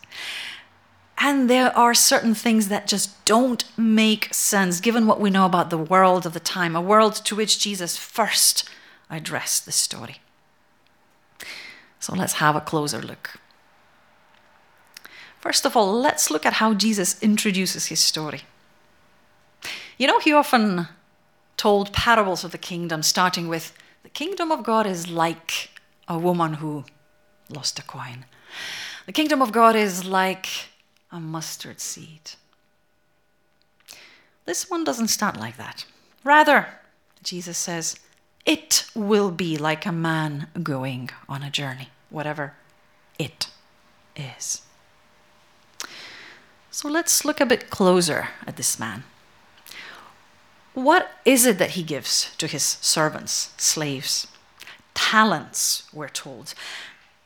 And 1.17 1.49
there 1.49 1.75
are 1.75 1.95
certain 1.95 2.35
things 2.35 2.67
that 2.67 2.85
just 2.85 3.25
don't 3.25 3.63
make 3.75 4.31
sense 4.31 4.79
given 4.79 5.07
what 5.07 5.19
we 5.19 5.31
know 5.31 5.47
about 5.47 5.71
the 5.71 5.77
world 5.77 6.27
of 6.27 6.33
the 6.33 6.39
time, 6.39 6.75
a 6.75 6.81
world 6.81 7.15
to 7.25 7.35
which 7.35 7.59
Jesus 7.59 7.97
first 7.97 8.69
addressed 9.09 9.65
the 9.65 9.71
story. 9.71 10.17
So 11.99 12.13
let's 12.13 12.33
have 12.33 12.55
a 12.55 12.61
closer 12.61 13.01
look. 13.01 13.39
First 15.39 15.65
of 15.65 15.75
all, 15.75 15.99
let's 15.99 16.29
look 16.29 16.45
at 16.45 16.53
how 16.53 16.75
Jesus 16.75 17.21
introduces 17.23 17.87
his 17.87 18.01
story. 18.01 18.41
You 19.97 20.07
know, 20.07 20.19
he 20.19 20.31
often 20.31 20.89
told 21.57 21.93
parables 21.93 22.43
of 22.43 22.51
the 22.51 22.57
kingdom, 22.57 23.03
starting 23.03 23.47
with 23.47 23.73
The 24.03 24.09
kingdom 24.09 24.51
of 24.51 24.63
God 24.63 24.85
is 24.85 25.09
like 25.09 25.69
a 26.07 26.17
woman 26.17 26.55
who 26.55 26.83
lost 27.49 27.79
a 27.79 27.83
coin. 27.83 28.25
The 29.05 29.11
kingdom 29.11 29.41
of 29.41 29.51
God 29.51 29.75
is 29.75 30.05
like 30.05 30.47
a 31.11 31.19
mustard 31.19 31.79
seed. 31.79 32.31
This 34.45 34.69
one 34.69 34.83
doesn't 34.83 35.07
start 35.07 35.37
like 35.37 35.57
that. 35.57 35.85
Rather, 36.23 36.67
Jesus 37.23 37.57
says, 37.57 37.97
it 38.45 38.85
will 38.93 39.31
be 39.31 39.57
like 39.57 39.85
a 39.85 39.91
man 39.91 40.47
going 40.61 41.09
on 41.29 41.43
a 41.43 41.49
journey, 41.49 41.89
whatever 42.09 42.53
it 43.17 43.47
is. 44.15 44.63
So 46.71 46.89
let's 46.89 47.23
look 47.23 47.39
a 47.39 47.45
bit 47.45 47.69
closer 47.69 48.29
at 48.45 48.57
this 48.57 48.79
man. 48.79 49.03
What 50.73 51.11
is 51.23 51.45
it 51.45 51.59
that 51.59 51.71
he 51.71 51.83
gives 51.83 52.35
to 52.37 52.47
his 52.47 52.63
servants, 52.81 53.53
slaves? 53.57 54.27
Talents, 54.93 55.83
we're 55.93 56.09
told. 56.09 56.53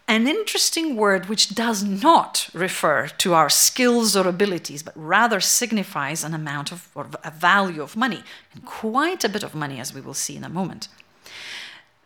An 0.10 0.28
interesting 0.28 0.96
word 0.96 1.28
which 1.28 1.54
does 1.54 1.84
not 1.84 2.50
refer 2.54 3.08
to 3.08 3.34
our 3.34 3.50
skills 3.50 4.16
or 4.16 4.28
abilities, 4.28 4.84
but 4.84 4.94
rather 4.96 5.40
signifies 5.42 6.24
an 6.24 6.34
amount 6.34 6.72
of, 6.72 6.90
or 6.96 7.08
a 7.24 7.32
value 7.32 7.82
of 7.82 7.98
money, 7.98 8.24
and 8.54 8.66
quite 8.66 9.24
a 9.24 9.30
bit 9.30 9.44
of 9.44 9.56
money, 9.56 9.80
as 9.80 9.94
we 9.94 10.02
will 10.02 10.14
see 10.14 10.36
in 10.36 10.46
a 10.46 10.50
moment. 10.50 10.88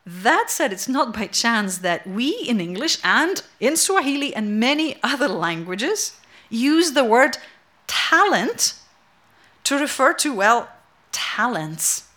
That 0.06 0.50
said, 0.50 0.74
it's 0.74 0.90
not 0.90 1.14
by 1.14 1.28
chance 1.28 1.80
that 1.80 2.08
we 2.08 2.32
in 2.48 2.60
English 2.60 2.98
and 3.04 3.44
in 3.60 3.78
Swahili 3.78 4.34
and 4.34 4.60
many 4.60 4.98
other 5.04 5.28
languages 5.28 6.18
use 6.50 6.94
the 6.94 7.04
word 7.04 7.38
talent 7.86 8.74
to 9.64 9.78
refer 9.78 10.14
to, 10.14 10.34
well, 10.34 10.70
talents. 11.12 12.08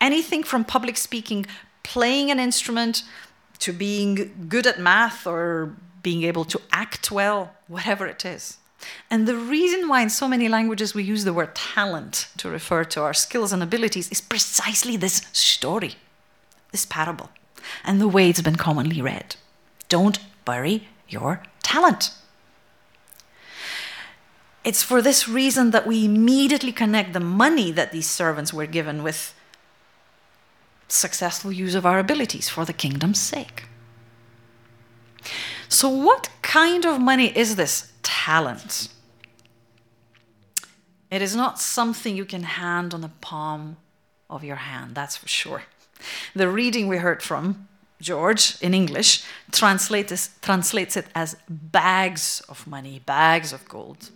Anything 0.00 0.42
from 0.42 0.64
public 0.64 0.96
speaking, 0.96 1.46
playing 1.82 2.30
an 2.30 2.38
instrument, 2.38 3.02
to 3.58 3.72
being 3.72 4.46
good 4.48 4.66
at 4.66 4.78
math 4.78 5.26
or 5.26 5.74
being 6.02 6.22
able 6.22 6.44
to 6.44 6.60
act 6.72 7.10
well, 7.10 7.54
whatever 7.68 8.06
it 8.06 8.24
is. 8.24 8.58
And 9.10 9.26
the 9.26 9.36
reason 9.36 9.88
why 9.88 10.02
in 10.02 10.10
so 10.10 10.28
many 10.28 10.48
languages 10.48 10.94
we 10.94 11.02
use 11.02 11.24
the 11.24 11.32
word 11.32 11.54
talent 11.54 12.28
to 12.36 12.48
refer 12.48 12.84
to 12.84 13.02
our 13.02 13.14
skills 13.14 13.52
and 13.52 13.62
abilities 13.62 14.10
is 14.10 14.20
precisely 14.20 14.96
this 14.96 15.26
story, 15.32 15.94
this 16.70 16.86
parable, 16.86 17.30
and 17.84 18.00
the 18.00 18.08
way 18.08 18.28
it's 18.28 18.42
been 18.42 18.56
commonly 18.56 19.00
read. 19.00 19.36
Don't 19.88 20.18
bury 20.44 20.88
your 21.08 21.42
talent. 21.62 22.10
It's 24.66 24.82
for 24.82 25.00
this 25.00 25.28
reason 25.28 25.70
that 25.70 25.86
we 25.86 26.04
immediately 26.04 26.72
connect 26.72 27.12
the 27.12 27.20
money 27.20 27.70
that 27.70 27.92
these 27.92 28.10
servants 28.10 28.52
were 28.52 28.66
given 28.66 29.04
with 29.04 29.32
successful 30.88 31.52
use 31.52 31.76
of 31.76 31.86
our 31.86 32.00
abilities 32.00 32.48
for 32.48 32.64
the 32.64 32.72
kingdom's 32.72 33.20
sake. 33.20 33.66
So, 35.68 35.88
what 35.88 36.30
kind 36.42 36.84
of 36.84 37.00
money 37.00 37.28
is 37.38 37.54
this 37.54 37.92
talent? 38.02 38.88
It 41.12 41.22
is 41.22 41.36
not 41.36 41.60
something 41.60 42.16
you 42.16 42.24
can 42.24 42.42
hand 42.42 42.92
on 42.92 43.02
the 43.02 43.12
palm 43.20 43.76
of 44.28 44.42
your 44.42 44.56
hand, 44.56 44.96
that's 44.96 45.16
for 45.16 45.28
sure. 45.28 45.62
The 46.34 46.48
reading 46.48 46.88
we 46.88 46.96
heard 46.96 47.22
from 47.22 47.68
George 48.00 48.60
in 48.60 48.74
English 48.74 49.22
translates, 49.52 50.30
translates 50.42 50.96
it 50.96 51.06
as 51.14 51.36
bags 51.48 52.42
of 52.48 52.66
money, 52.66 53.00
bags 53.06 53.52
of 53.52 53.68
gold. 53.68 54.10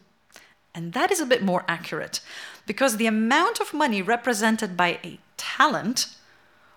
And 0.74 0.92
that 0.92 1.10
is 1.10 1.20
a 1.20 1.26
bit 1.26 1.42
more 1.42 1.64
accurate 1.66 2.20
because 2.66 2.96
the 2.96 3.06
amount 3.06 3.60
of 3.60 3.74
money 3.74 4.02
represented 4.02 4.76
by 4.76 4.98
a 5.02 5.18
talent 5.36 6.06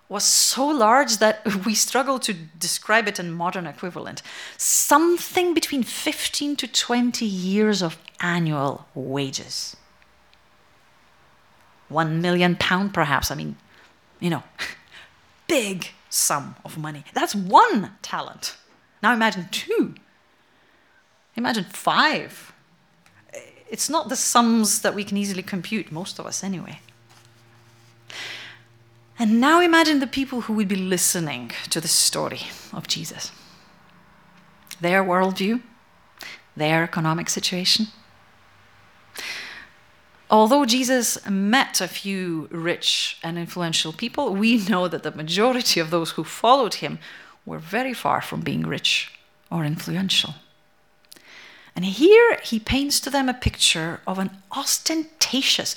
was 0.08 0.24
so 0.24 0.66
large 0.66 1.18
that 1.18 1.44
we 1.66 1.74
struggle 1.74 2.18
to 2.20 2.34
describe 2.58 3.08
it 3.08 3.18
in 3.18 3.32
modern 3.32 3.66
equivalent. 3.66 4.22
Something 4.56 5.54
between 5.54 5.82
15 5.82 6.56
to 6.56 6.66
20 6.66 7.24
years 7.24 7.82
of 7.82 7.98
annual 8.20 8.86
wages. 8.94 9.76
One 11.88 12.20
million 12.20 12.56
pound, 12.56 12.94
perhaps. 12.94 13.30
I 13.30 13.34
mean, 13.34 13.56
you 14.18 14.30
know, 14.30 14.42
big 15.46 15.88
sum 16.08 16.56
of 16.64 16.78
money. 16.78 17.04
That's 17.12 17.34
one 17.34 17.92
talent. 18.02 18.56
Now 19.02 19.12
imagine 19.12 19.48
two. 19.50 19.94
Imagine 21.36 21.64
five 21.64 22.53
it's 23.68 23.88
not 23.88 24.08
the 24.08 24.16
sums 24.16 24.80
that 24.80 24.94
we 24.94 25.04
can 25.04 25.16
easily 25.16 25.42
compute, 25.42 25.90
most 25.90 26.18
of 26.18 26.26
us 26.26 26.44
anyway. 26.44 26.80
And 29.18 29.40
now 29.40 29.60
imagine 29.60 30.00
the 30.00 30.06
people 30.06 30.42
who 30.42 30.54
would 30.54 30.68
be 30.68 30.76
listening 30.76 31.52
to 31.70 31.80
the 31.80 31.88
story 31.88 32.42
of 32.72 32.88
Jesus. 32.88 33.30
Their 34.80 35.04
worldview, 35.04 35.62
their 36.56 36.82
economic 36.82 37.30
situation. 37.30 37.86
Although 40.30 40.64
Jesus 40.64 41.18
met 41.28 41.80
a 41.80 41.86
few 41.86 42.48
rich 42.50 43.18
and 43.22 43.38
influential 43.38 43.92
people, 43.92 44.34
we 44.34 44.58
know 44.68 44.88
that 44.88 45.02
the 45.02 45.12
majority 45.12 45.78
of 45.78 45.90
those 45.90 46.12
who 46.12 46.24
followed 46.24 46.74
him 46.74 46.98
were 47.46 47.58
very 47.58 47.94
far 47.94 48.20
from 48.20 48.40
being 48.40 48.66
rich 48.66 49.12
or 49.50 49.64
influential. 49.64 50.34
And 51.76 51.84
here 51.84 52.38
he 52.42 52.58
paints 52.60 53.00
to 53.00 53.10
them 53.10 53.28
a 53.28 53.34
picture 53.34 54.00
of 54.06 54.18
an 54.18 54.30
ostentatious, 54.56 55.74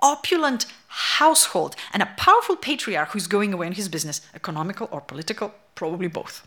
opulent 0.00 0.66
household 0.88 1.76
and 1.92 2.02
a 2.02 2.12
powerful 2.16 2.56
patriarch 2.56 3.10
who's 3.10 3.26
going 3.26 3.52
away 3.52 3.66
on 3.66 3.72
his 3.72 3.88
business, 3.88 4.22
economical 4.34 4.88
or 4.90 5.00
political, 5.00 5.54
probably 5.74 6.08
both. 6.08 6.46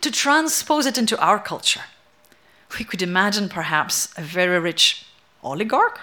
To 0.00 0.10
transpose 0.10 0.86
it 0.86 0.96
into 0.96 1.20
our 1.20 1.38
culture, 1.38 1.82
we 2.78 2.84
could 2.84 3.02
imagine 3.02 3.48
perhaps 3.48 4.08
a 4.16 4.22
very 4.22 4.58
rich 4.58 5.04
oligarch 5.42 6.00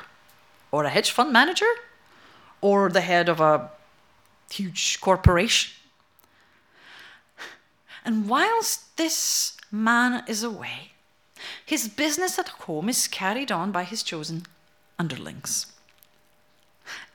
or 0.72 0.84
a 0.84 0.90
hedge 0.90 1.10
fund 1.10 1.34
manager 1.34 1.72
or 2.62 2.90
the 2.90 3.02
head 3.02 3.28
of 3.28 3.40
a 3.40 3.72
huge 4.52 5.00
corporation. 5.02 5.74
And 8.06 8.30
whilst 8.30 8.98
this 8.98 9.58
man 9.72 10.24
is 10.28 10.44
away, 10.44 10.92
his 11.66 11.88
business 11.88 12.38
at 12.40 12.50
home 12.50 12.90
is 12.90 13.08
carried 13.08 13.52
on 13.52 13.72
by 13.72 13.84
his 13.84 14.04
chosen 14.04 14.46
underlings. 14.98 15.68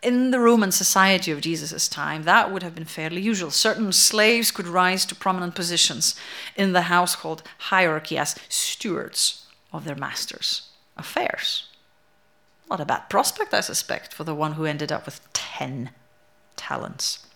In 0.03 0.31
the 0.31 0.39
Roman 0.39 0.71
society 0.71 1.31
of 1.31 1.41
Jesus' 1.41 1.89
time, 1.89 2.23
that 2.25 2.53
would 2.53 2.63
have 2.63 2.75
been 2.75 2.85
fairly 2.85 3.21
usual. 3.21 3.51
Certain 3.51 3.93
slaves 3.93 4.51
could 4.51 4.67
rise 4.67 5.05
to 5.07 5.15
prominent 5.15 5.55
positions 5.55 6.15
in 6.57 6.73
the 6.73 6.83
household 6.83 7.43
hierarchy 7.59 8.17
as 8.19 8.37
stewards 8.49 9.47
of 9.73 9.85
their 9.85 9.97
master's 9.97 10.69
affairs. 10.97 11.69
Not 12.71 12.81
a 12.81 12.85
bad 12.85 13.11
prospect, 13.11 13.53
I 13.53 13.61
suspect, 13.61 14.15
for 14.15 14.25
the 14.25 14.35
one 14.35 14.53
who 14.53 14.65
ended 14.65 14.93
up 14.93 15.07
with 15.07 15.21
10 15.33 15.91
talents. 16.57 17.27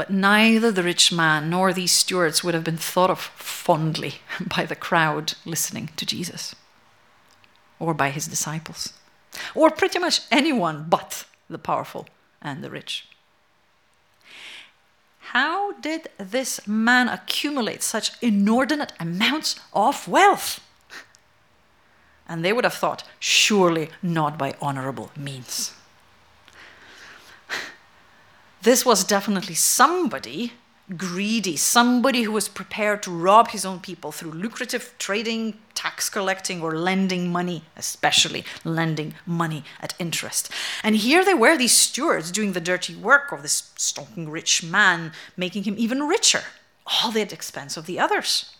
But 0.00 0.08
neither 0.08 0.72
the 0.72 0.82
rich 0.82 1.12
man 1.12 1.50
nor 1.50 1.74
these 1.74 1.92
stewards 1.92 2.42
would 2.42 2.54
have 2.54 2.64
been 2.64 2.78
thought 2.78 3.10
of 3.10 3.20
fondly 3.20 4.14
by 4.56 4.64
the 4.64 4.74
crowd 4.74 5.34
listening 5.44 5.90
to 5.96 6.06
Jesus, 6.06 6.54
or 7.78 7.92
by 7.92 8.08
his 8.08 8.26
disciples, 8.26 8.94
or 9.54 9.68
pretty 9.70 9.98
much 9.98 10.22
anyone 10.30 10.86
but 10.88 11.26
the 11.50 11.58
powerful 11.58 12.08
and 12.40 12.64
the 12.64 12.70
rich. 12.70 13.08
How 15.34 15.72
did 15.72 16.08
this 16.16 16.66
man 16.66 17.10
accumulate 17.10 17.82
such 17.82 18.12
inordinate 18.22 18.94
amounts 18.98 19.60
of 19.74 20.08
wealth? 20.08 20.60
And 22.26 22.42
they 22.42 22.54
would 22.54 22.64
have 22.64 22.72
thought, 22.72 23.04
surely 23.18 23.90
not 24.02 24.38
by 24.38 24.54
honorable 24.62 25.10
means. 25.14 25.74
This 28.62 28.84
was 28.84 29.04
definitely 29.04 29.54
somebody 29.54 30.52
greedy, 30.96 31.56
somebody 31.56 32.22
who 32.22 32.32
was 32.32 32.48
prepared 32.48 33.02
to 33.02 33.10
rob 33.10 33.48
his 33.48 33.64
own 33.64 33.80
people 33.80 34.12
through 34.12 34.32
lucrative 34.32 34.94
trading, 34.98 35.58
tax 35.74 36.10
collecting, 36.10 36.62
or 36.62 36.76
lending 36.76 37.30
money, 37.30 37.64
especially 37.76 38.44
lending 38.64 39.14
money 39.24 39.64
at 39.80 39.94
interest. 39.98 40.50
And 40.82 40.96
here 40.96 41.24
they 41.24 41.34
were, 41.34 41.56
these 41.56 41.76
stewards, 41.76 42.30
doing 42.30 42.52
the 42.52 42.60
dirty 42.60 42.94
work 42.94 43.32
of 43.32 43.42
this 43.42 43.72
stonking 43.76 44.30
rich 44.30 44.62
man, 44.62 45.12
making 45.36 45.64
him 45.64 45.76
even 45.78 46.08
richer, 46.08 46.42
all 46.86 47.16
at 47.16 47.28
the 47.28 47.34
expense 47.34 47.76
of 47.76 47.86
the 47.86 48.00
others. 48.00 48.56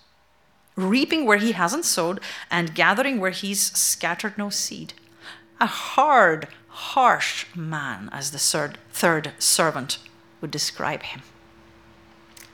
Reaping 0.76 1.26
where 1.26 1.38
he 1.38 1.52
hasn't 1.52 1.84
sowed 1.84 2.20
and 2.50 2.74
gathering 2.74 3.18
where 3.18 3.32
he's 3.32 3.60
scattered 3.76 4.38
no 4.38 4.50
seed. 4.50 4.94
A 5.60 5.66
hard, 5.66 6.48
harsh 6.80 7.46
man, 7.54 8.08
as 8.10 8.30
the 8.30 8.38
third, 8.38 8.78
third 8.90 9.32
servant 9.38 9.98
would 10.40 10.50
describe 10.50 11.02
him. 11.02 11.22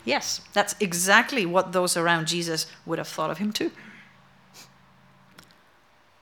Yes, 0.05 0.41
that's 0.53 0.74
exactly 0.81 1.47
what 1.47 1.72
those 1.72 1.97
around 1.97 2.27
Jesus 2.27 2.66
would 2.85 2.99
have 2.99 3.09
thought 3.09 3.31
of 3.31 3.39
him 3.39 3.53
too. 3.53 3.70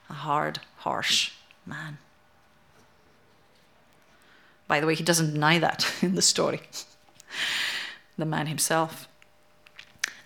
A 0.09 0.13
hard, 0.13 0.59
harsh 0.77 1.31
man. 1.65 1.97
By 4.67 4.79
the 4.79 4.87
way, 4.87 4.95
he 4.95 5.03
doesn't 5.03 5.33
deny 5.33 5.59
that 5.59 5.91
in 6.01 6.15
the 6.15 6.21
story. 6.21 6.61
the 8.17 8.25
man 8.25 8.47
himself. 8.47 9.07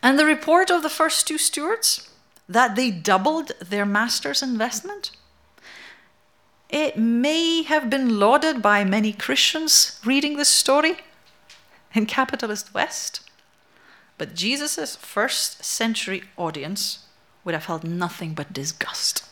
And 0.03 0.19
the 0.19 0.25
report 0.25 0.69
of 0.69 0.83
the 0.83 0.89
first 0.89 1.27
two 1.27 1.37
stewards 1.37 2.09
that 2.47 2.75
they 2.75 2.91
doubled 2.91 3.51
their 3.61 3.85
master's 3.85 4.41
investment. 4.41 5.11
It 6.69 6.97
may 6.97 7.63
have 7.63 7.89
been 7.89 8.19
lauded 8.19 8.61
by 8.61 8.83
many 8.83 9.11
Christians 9.11 9.99
reading 10.05 10.37
this 10.37 10.49
story 10.49 10.97
in 11.95 12.05
capitalist 12.05 12.73
West. 12.73 13.21
But 14.19 14.35
Jesus' 14.35 14.95
first 14.95 15.63
century 15.63 16.23
audience 16.37 17.05
would 17.43 17.55
have 17.55 17.63
felt 17.63 17.83
nothing 17.83 18.33
but 18.33 18.53
disgust. 18.53 19.25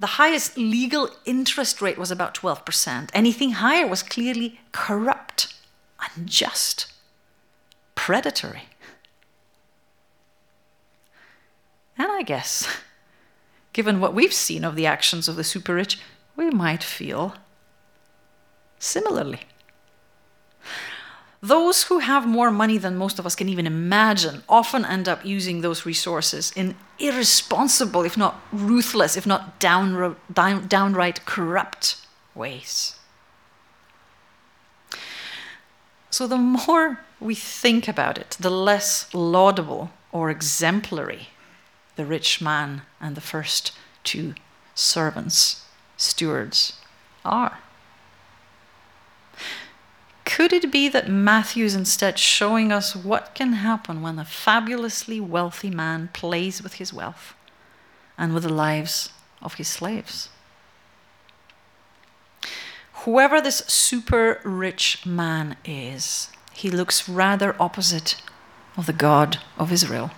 The 0.00 0.06
highest 0.06 0.56
legal 0.56 1.10
interest 1.24 1.82
rate 1.82 1.98
was 1.98 2.10
about 2.10 2.34
12%. 2.34 3.10
Anything 3.12 3.52
higher 3.52 3.86
was 3.86 4.02
clearly 4.02 4.60
corrupt, 4.70 5.52
unjust, 6.16 6.86
predatory. 7.96 8.68
And 11.98 12.10
I 12.12 12.22
guess, 12.22 12.68
given 13.78 14.00
what 14.00 14.12
we've 14.12 14.34
seen 14.34 14.64
of 14.64 14.74
the 14.74 14.86
actions 14.86 15.28
of 15.28 15.36
the 15.36 15.44
super 15.44 15.72
rich, 15.72 16.00
we 16.34 16.50
might 16.50 16.82
feel 16.82 17.36
similarly. 18.80 19.42
Those 21.40 21.84
who 21.84 22.00
have 22.00 22.26
more 22.26 22.50
money 22.50 22.76
than 22.76 22.96
most 22.96 23.20
of 23.20 23.24
us 23.24 23.36
can 23.36 23.48
even 23.48 23.68
imagine 23.68 24.42
often 24.48 24.84
end 24.84 25.08
up 25.08 25.24
using 25.24 25.60
those 25.60 25.86
resources 25.86 26.52
in 26.56 26.74
irresponsible, 26.98 28.02
if 28.02 28.16
not 28.16 28.40
ruthless, 28.50 29.16
if 29.16 29.28
not 29.28 29.60
downright, 29.60 30.16
down, 30.34 30.66
downright 30.66 31.24
corrupt 31.24 31.98
ways. 32.34 32.96
So, 36.10 36.26
the 36.26 36.36
more 36.36 36.98
we 37.20 37.36
think 37.36 37.86
about 37.86 38.18
it, 38.18 38.36
the 38.40 38.50
less 38.50 39.08
laudable 39.14 39.92
or 40.10 40.30
exemplary 40.30 41.28
the 41.98 42.06
rich 42.06 42.40
man 42.40 42.82
and 43.00 43.16
the 43.16 43.20
first 43.20 43.72
two 44.04 44.32
servants, 44.72 45.64
stewards, 45.96 46.74
are. 47.24 47.58
Could 50.24 50.52
it 50.52 50.70
be 50.70 50.88
that 50.88 51.08
Matthew 51.08 51.64
is 51.64 51.74
instead 51.74 52.16
showing 52.16 52.70
us 52.70 52.94
what 52.94 53.34
can 53.34 53.54
happen 53.54 54.00
when 54.00 54.16
a 54.20 54.24
fabulously 54.24 55.20
wealthy 55.20 55.70
man 55.70 56.10
plays 56.12 56.62
with 56.62 56.74
his 56.74 56.92
wealth 56.92 57.34
and 58.16 58.32
with 58.32 58.44
the 58.44 58.52
lives 58.52 59.10
of 59.42 59.54
his 59.54 59.66
slaves? 59.66 60.28
Whoever 63.04 63.40
this 63.40 63.64
super 63.66 64.40
rich 64.44 65.04
man 65.04 65.56
is, 65.64 66.28
he 66.52 66.70
looks 66.70 67.08
rather 67.08 67.56
opposite 67.60 68.22
of 68.76 68.86
the 68.86 68.92
God 68.92 69.38
of 69.58 69.72
Israel 69.72 70.12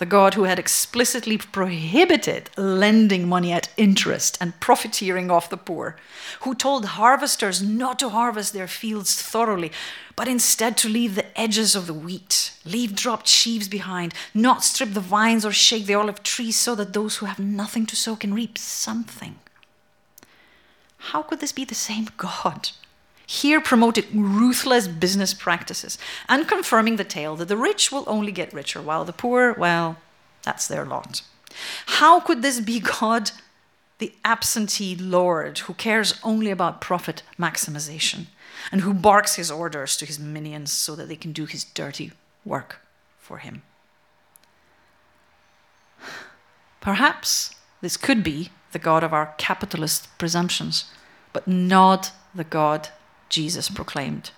the 0.00 0.06
God 0.06 0.32
who 0.32 0.44
had 0.44 0.58
explicitly 0.58 1.36
prohibited 1.36 2.48
lending 2.56 3.28
money 3.28 3.52
at 3.52 3.68
interest 3.76 4.38
and 4.40 4.58
profiteering 4.58 5.30
off 5.30 5.50
the 5.50 5.58
poor, 5.58 5.94
who 6.40 6.54
told 6.54 6.86
harvesters 6.86 7.62
not 7.62 7.98
to 7.98 8.08
harvest 8.08 8.54
their 8.54 8.66
fields 8.66 9.20
thoroughly, 9.20 9.70
but 10.16 10.26
instead 10.26 10.78
to 10.78 10.88
leave 10.88 11.14
the 11.14 11.38
edges 11.38 11.76
of 11.76 11.86
the 11.86 11.92
wheat, 11.92 12.52
leave 12.64 12.96
dropped 12.96 13.28
sheaves 13.28 13.68
behind, 13.68 14.14
not 14.32 14.64
strip 14.64 14.94
the 14.94 15.00
vines 15.00 15.44
or 15.44 15.52
shake 15.52 15.84
the 15.84 15.94
olive 15.94 16.22
trees, 16.22 16.56
so 16.56 16.74
that 16.74 16.94
those 16.94 17.18
who 17.18 17.26
have 17.26 17.38
nothing 17.38 17.84
to 17.84 17.94
sow 17.94 18.16
can 18.16 18.32
reap 18.32 18.56
something. 18.56 19.38
How 20.96 21.20
could 21.20 21.40
this 21.40 21.52
be 21.52 21.66
the 21.66 21.74
same 21.74 22.08
God? 22.16 22.70
Here 23.30 23.60
promoting 23.60 24.04
ruthless 24.12 24.88
business 24.88 25.32
practices 25.32 25.96
and 26.28 26.48
confirming 26.48 26.96
the 26.96 27.04
tale 27.04 27.36
that 27.36 27.46
the 27.46 27.56
rich 27.56 27.92
will 27.92 28.02
only 28.08 28.32
get 28.32 28.52
richer 28.52 28.82
while 28.82 29.04
the 29.04 29.12
poor, 29.12 29.52
well, 29.52 29.96
that's 30.42 30.66
their 30.66 30.84
lot. 30.84 31.22
How 31.86 32.18
could 32.18 32.42
this 32.42 32.58
be 32.58 32.80
God, 33.00 33.30
the 33.98 34.12
absentee 34.24 34.96
Lord, 34.96 35.60
who 35.60 35.74
cares 35.74 36.18
only 36.24 36.50
about 36.50 36.80
profit 36.80 37.22
maximization 37.38 38.26
and 38.72 38.80
who 38.80 38.92
barks 38.92 39.36
his 39.36 39.48
orders 39.48 39.96
to 39.98 40.06
his 40.06 40.18
minions 40.18 40.72
so 40.72 40.96
that 40.96 41.06
they 41.06 41.14
can 41.14 41.30
do 41.30 41.46
his 41.46 41.62
dirty 41.62 42.10
work 42.44 42.80
for 43.16 43.38
him? 43.38 43.62
Perhaps 46.80 47.54
this 47.80 47.96
could 47.96 48.24
be 48.24 48.50
the 48.72 48.80
God 48.80 49.04
of 49.04 49.12
our 49.12 49.34
capitalist 49.38 50.08
presumptions, 50.18 50.86
but 51.32 51.46
not 51.46 52.10
the 52.34 52.42
God 52.42 52.88
Jesus 53.30 53.70
proclaimed 53.70 54.32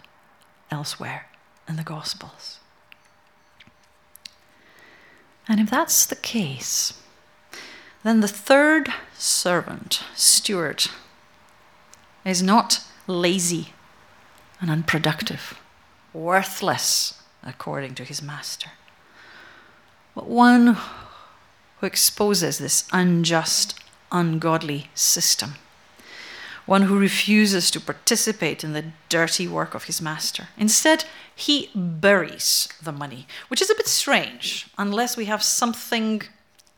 elsewhere 0.70 1.26
in 1.66 1.76
the 1.76 1.82
Gospels. 1.82 2.60
And 5.48 5.58
if 5.58 5.70
that's 5.70 6.06
the 6.06 6.16
case, 6.16 6.94
then 8.04 8.20
the 8.20 8.28
third 8.28 8.92
servant, 9.14 10.02
steward, 10.14 10.86
is 12.24 12.42
not 12.42 12.80
lazy 13.06 13.72
and 14.60 14.70
unproductive, 14.70 15.58
worthless 16.12 17.20
according 17.42 17.94
to 17.96 18.04
his 18.04 18.22
master, 18.22 18.70
but 20.14 20.28
one 20.28 20.76
who 21.80 21.86
exposes 21.86 22.58
this 22.58 22.86
unjust, 22.92 23.80
ungodly 24.12 24.90
system 24.94 25.54
one 26.72 26.88
who 26.88 26.98
refuses 26.98 27.70
to 27.70 27.78
participate 27.78 28.64
in 28.64 28.72
the 28.72 28.86
dirty 29.10 29.46
work 29.46 29.74
of 29.74 29.84
his 29.84 30.00
master. 30.00 30.48
Instead, 30.56 31.04
he 31.36 31.68
buries 31.74 32.66
the 32.82 32.90
money, 32.90 33.26
which 33.48 33.60
is 33.60 33.68
a 33.68 33.74
bit 33.74 33.86
strange, 33.86 34.66
unless 34.78 35.14
we 35.14 35.26
have 35.26 35.42
something 35.42 36.22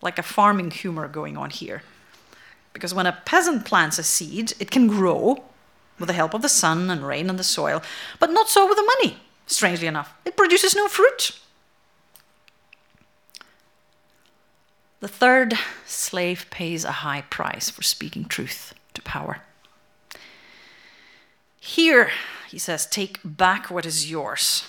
like 0.03 0.19
a 0.19 0.31
farming 0.37 0.73
humor 0.73 1.07
going 1.07 1.37
on 1.37 1.49
here. 1.51 1.85
Because 2.73 2.93
when 2.93 3.07
a 3.07 3.21
peasant 3.25 3.65
plants 3.65 4.01
a 4.01 4.03
seed, 4.03 4.53
it 4.59 4.73
can 4.73 4.89
grow 4.89 5.45
with 6.01 6.09
the 6.09 6.21
help 6.21 6.35
of 6.35 6.43
the 6.43 6.49
sun 6.49 6.91
and 6.91 7.07
rain 7.07 7.31
and 7.31 7.39
the 7.39 7.45
soil, 7.45 7.81
but 8.19 8.33
not 8.33 8.49
so 8.49 8.67
with 8.67 8.77
the 8.77 8.91
money, 8.95 9.19
strangely 9.47 9.87
enough. 9.87 10.13
It 10.25 10.37
produces 10.37 10.75
no 10.75 10.89
fruit. 10.89 11.39
The 14.99 15.15
third 15.23 15.55
slave 15.87 16.47
pays 16.51 16.85
a 16.85 17.05
high 17.07 17.23
price 17.31 17.71
for 17.71 17.83
speaking 17.83 18.25
truth 18.25 18.75
to 18.95 19.03
power. 19.03 19.43
Here, 21.67 22.11
he 22.51 22.59
says, 22.59 22.85
take 22.85 23.19
back 23.25 23.71
what 23.71 23.87
is 23.87 24.11
yours. 24.11 24.69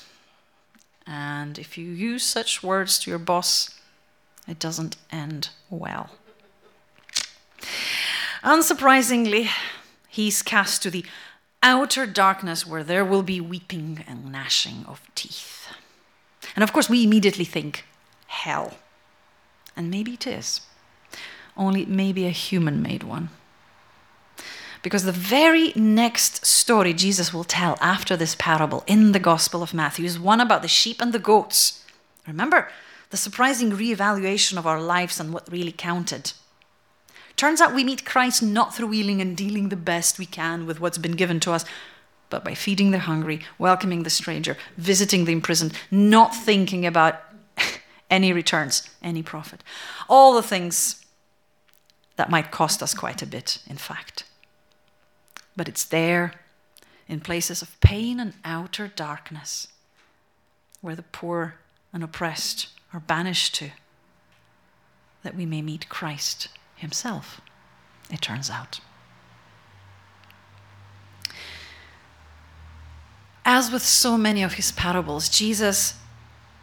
And 1.05 1.59
if 1.59 1.77
you 1.77 1.91
use 1.91 2.23
such 2.23 2.63
words 2.63 2.97
to 2.99 3.11
your 3.11 3.19
boss, 3.19 3.77
it 4.47 4.59
doesn't 4.59 4.95
end 5.11 5.49
well. 5.69 6.11
Unsurprisingly, 8.43 9.49
he's 10.07 10.41
cast 10.41 10.81
to 10.83 10.89
the 10.89 11.03
outer 11.61 12.05
darkness 12.05 12.65
where 12.65 12.83
there 12.83 13.03
will 13.03 13.23
be 13.23 13.41
weeping 13.41 14.05
and 14.07 14.31
gnashing 14.31 14.85
of 14.87 15.01
teeth. 15.15 15.67
And 16.55 16.63
of 16.63 16.71
course, 16.71 16.89
we 16.89 17.03
immediately 17.03 17.45
think 17.45 17.83
hell. 18.27 18.77
And 19.75 19.91
maybe 19.91 20.13
it 20.13 20.25
is, 20.25 20.61
only 21.57 21.81
it 21.81 21.89
may 21.89 22.13
be 22.13 22.25
a 22.25 22.29
human 22.31 22.81
made 22.81 23.03
one. 23.03 23.31
Because 24.85 25.03
the 25.03 25.11
very 25.11 25.73
next 25.75 26.45
story 26.45 26.93
Jesus 26.93 27.33
will 27.33 27.43
tell 27.43 27.75
after 27.81 28.15
this 28.15 28.35
parable 28.37 28.83
in 28.85 29.13
the 29.13 29.19
Gospel 29.19 29.63
of 29.63 29.73
Matthew 29.73 30.05
is 30.05 30.19
one 30.19 30.39
about 30.39 30.61
the 30.61 30.67
sheep 30.67 31.01
and 31.01 31.11
the 31.11 31.17
goats. 31.17 31.83
Remember 32.27 32.69
the 33.09 33.17
surprising 33.17 33.71
reevaluation 33.71 34.59
of 34.59 34.67
our 34.67 34.79
lives 34.79 35.19
and 35.19 35.33
what 35.33 35.51
really 35.51 35.71
counted. 35.71 36.33
Turns 37.35 37.61
out 37.61 37.73
we 37.73 37.83
meet 37.83 38.05
Christ 38.05 38.43
not 38.43 38.75
through 38.75 38.89
wheeling 38.89 39.21
and 39.21 39.35
dealing 39.35 39.69
the 39.69 39.75
best 39.75 40.19
we 40.19 40.27
can 40.27 40.67
with 40.67 40.79
what's 40.79 40.99
been 40.99 41.13
given 41.13 41.39
to 41.39 41.51
us, 41.51 41.65
but 42.29 42.45
by 42.45 42.53
feeding 42.53 42.91
the 42.91 42.99
hungry, 42.99 43.41
welcoming 43.57 44.03
the 44.03 44.11
stranger, 44.11 44.55
visiting 44.77 45.25
the 45.25 45.31
imprisoned, 45.31 45.73
not 45.89 46.35
thinking 46.35 46.85
about 46.85 47.23
any 48.11 48.31
returns, 48.31 48.87
any 49.01 49.23
profit. 49.23 49.63
All 50.07 50.35
the 50.35 50.43
things 50.43 51.03
that 52.17 52.29
might 52.29 52.51
cost 52.51 52.83
us 52.83 52.93
quite 52.93 53.23
a 53.23 53.25
bit, 53.25 53.57
in 53.65 53.77
fact. 53.77 54.25
But 55.55 55.67
it's 55.67 55.85
there 55.85 56.33
in 57.07 57.19
places 57.19 57.61
of 57.61 57.79
pain 57.79 58.19
and 58.19 58.33
outer 58.43 58.87
darkness 58.87 59.67
where 60.81 60.95
the 60.95 61.03
poor 61.03 61.55
and 61.93 62.03
oppressed 62.03 62.67
are 62.93 62.99
banished 62.99 63.55
to 63.55 63.71
that 65.23 65.35
we 65.35 65.45
may 65.45 65.61
meet 65.61 65.89
Christ 65.89 66.49
Himself, 66.75 67.41
it 68.11 68.21
turns 68.21 68.49
out. 68.49 68.79
As 73.43 73.71
with 73.71 73.83
so 73.83 74.17
many 74.17 74.43
of 74.43 74.53
His 74.53 74.71
parables, 74.71 75.29
Jesus 75.29 75.95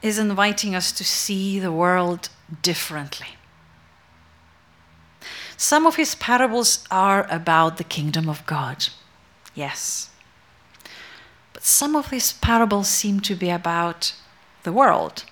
is 0.01 0.19
inviting 0.19 0.75
us 0.75 0.93
to 0.93 1.05
see 1.05 1.59
the 1.59 1.73
world 1.73 2.29
differently. 2.63 3.29
Some 5.63 5.87
of 5.87 5.95
his 5.95 6.17
parables 6.17 6.85
are 6.91 7.25
about 7.31 7.77
the 7.77 7.85
kingdom 7.85 8.29
of 8.29 8.45
God, 8.47 8.89
yes. 9.55 10.11
But 11.53 11.63
some 11.63 11.95
of 11.95 12.11
his 12.11 12.33
parables 12.33 12.89
seem 12.89 13.21
to 13.21 13.37
be 13.37 13.49
about 13.49 14.13
the 14.65 14.73
world 14.73 15.25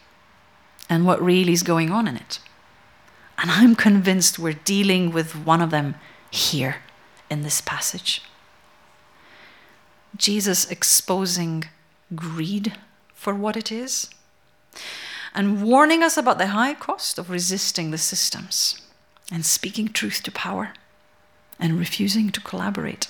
and 0.89 1.05
what 1.05 1.21
really 1.21 1.53
is 1.53 1.65
going 1.65 1.91
on 1.91 2.07
in 2.07 2.15
it. 2.15 2.39
And 3.39 3.51
I'm 3.51 3.75
convinced 3.75 4.39
we're 4.39 4.53
dealing 4.53 5.11
with 5.11 5.35
one 5.35 5.61
of 5.61 5.73
them 5.73 5.97
here 6.31 6.77
in 7.29 7.43
this 7.43 7.61
passage. 7.61 8.23
Jesus 10.17 10.71
exposing 10.71 11.65
greed 12.15 12.79
for 13.15 13.35
what 13.35 13.57
it 13.57 13.73
is 13.73 14.09
and 15.35 15.65
warning 15.65 16.05
us 16.05 16.17
about 16.17 16.39
the 16.39 16.55
high 16.55 16.75
cost 16.75 17.19
of 17.19 17.31
resisting 17.31 17.91
the 17.91 17.99
systems 17.99 18.81
and 19.31 19.45
speaking 19.45 19.89
truth 19.89 20.23
to 20.25 20.33
power 20.33 20.73
and 21.59 21.79
refusing 21.79 22.31
to 22.31 22.41
collaborate. 22.41 23.09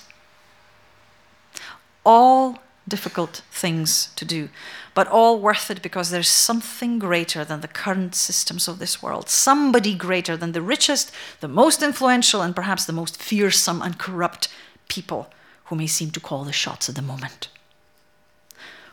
All 2.05 2.59
difficult 2.87 3.41
things 3.51 4.11
to 4.15 4.25
do, 4.25 4.49
but 4.93 5.07
all 5.07 5.39
worth 5.39 5.71
it 5.71 5.81
because 5.81 6.09
there's 6.09 6.27
something 6.27 6.99
greater 6.99 7.45
than 7.45 7.61
the 7.61 7.67
current 7.67 8.15
systems 8.15 8.67
of 8.67 8.79
this 8.79 9.01
world, 9.01 9.29
somebody 9.29 9.93
greater 9.95 10.35
than 10.35 10.51
the 10.51 10.61
richest, 10.61 11.11
the 11.39 11.47
most 11.47 11.81
influential, 11.81 12.41
and 12.41 12.55
perhaps 12.55 12.85
the 12.85 12.93
most 12.93 13.21
fearsome 13.21 13.81
and 13.81 13.97
corrupt 13.97 14.47
people 14.89 15.31
who 15.65 15.75
may 15.75 15.87
seem 15.87 16.11
to 16.11 16.19
call 16.19 16.43
the 16.43 16.51
shots 16.51 16.89
at 16.89 16.95
the 16.95 17.01
moment. 17.01 17.47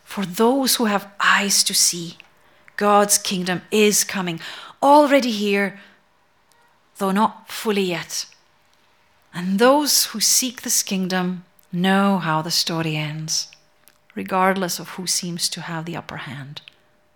For 0.04 0.24
those 0.24 0.76
who 0.76 0.84
have 0.84 1.10
eyes 1.18 1.64
to 1.64 1.74
see, 1.74 2.16
God's 2.76 3.18
kingdom 3.18 3.62
is 3.70 4.04
coming, 4.04 4.40
already 4.82 5.32
here, 5.32 5.80
though 6.98 7.10
not 7.10 7.50
fully 7.50 7.82
yet. 7.82 8.26
And 9.32 9.58
those 9.58 10.06
who 10.06 10.20
seek 10.20 10.62
this 10.62 10.82
kingdom 10.82 11.44
know 11.72 12.18
how 12.18 12.42
the 12.42 12.50
story 12.50 12.96
ends, 12.96 13.48
regardless 14.14 14.78
of 14.78 14.90
who 14.90 15.06
seems 15.06 15.48
to 15.50 15.62
have 15.62 15.84
the 15.84 15.96
upper 15.96 16.18
hand 16.18 16.60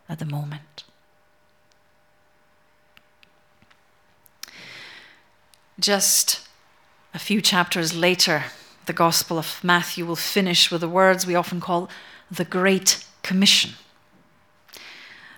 at 0.08 0.18
the 0.18 0.24
moment. 0.24 0.84
Just 5.78 6.46
a 7.14 7.18
few 7.18 7.40
chapters 7.40 7.94
later, 7.94 8.44
the 8.86 8.92
Gospel 8.92 9.38
of 9.38 9.62
Matthew 9.64 10.06
will 10.06 10.16
finish 10.16 10.70
with 10.70 10.80
the 10.80 10.88
words 10.88 11.26
we 11.26 11.34
often 11.34 11.60
call 11.60 11.88
the 12.30 12.44
Great 12.44 13.04
Commission. 13.22 13.72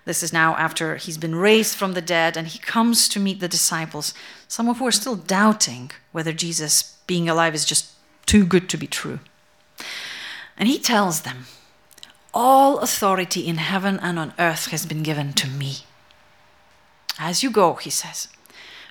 This 0.05 0.23
is 0.23 0.33
now 0.33 0.55
after 0.57 0.97
he's 0.97 1.17
been 1.17 1.35
raised 1.35 1.77
from 1.77 1.95
the 1.95 2.03
dead 2.03 2.37
and 2.37 2.47
he 2.47 2.59
comes 2.59 3.09
to 3.09 3.21
meet 3.21 3.41
the 3.41 3.49
disciples, 3.49 4.13
some 4.47 4.69
of 4.69 4.79
who 4.79 4.87
are 4.87 4.93
still 4.93 5.17
doubting 5.17 5.91
whether 6.13 6.33
Jesus 6.33 6.99
being 7.07 7.29
alive 7.29 7.55
is 7.55 7.65
just 7.65 7.93
too 8.27 8.45
good 8.45 8.69
to 8.69 8.77
be 8.77 8.87
true. 8.87 9.21
And 10.57 10.69
he 10.69 10.79
tells 10.79 11.23
them, 11.23 11.47
All 12.33 12.79
authority 12.79 13.47
in 13.47 13.57
heaven 13.57 13.99
and 14.01 14.19
on 14.19 14.35
earth 14.39 14.67
has 14.69 14.87
been 14.87 15.03
given 15.03 15.33
to 15.35 15.49
me. 15.49 15.79
As 17.19 17.43
you 17.43 17.51
go, 17.51 17.75
he 17.75 17.91
says, 17.91 18.29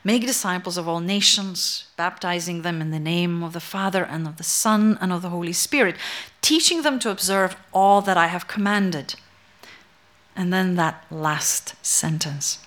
make 0.03 0.26
disciples 0.26 0.78
of 0.78 0.88
all 0.88 0.99
nations, 0.99 1.86
baptizing 1.95 2.61
them 2.61 2.82
in 2.82 2.91
the 2.91 2.99
name 2.99 3.43
of 3.43 3.53
the 3.53 3.59
Father 3.59 4.03
and 4.03 4.28
of 4.28 4.38
the 4.38 4.43
Son 4.43 4.97
and 4.99 5.14
of 5.14 5.22
the 5.22 5.30
Holy 5.30 5.53
Spirit, 5.53 5.95
teaching 6.41 6.82
them 6.82 6.99
to 6.99 7.09
observe 7.09 7.55
all 7.72 8.01
that 8.01 8.18
I 8.18 8.28
have 8.28 8.47
commanded. 8.47 9.16
And 10.36 10.51
then 10.51 10.75
that 10.75 11.05
last 11.11 11.75
sentence. 11.86 12.59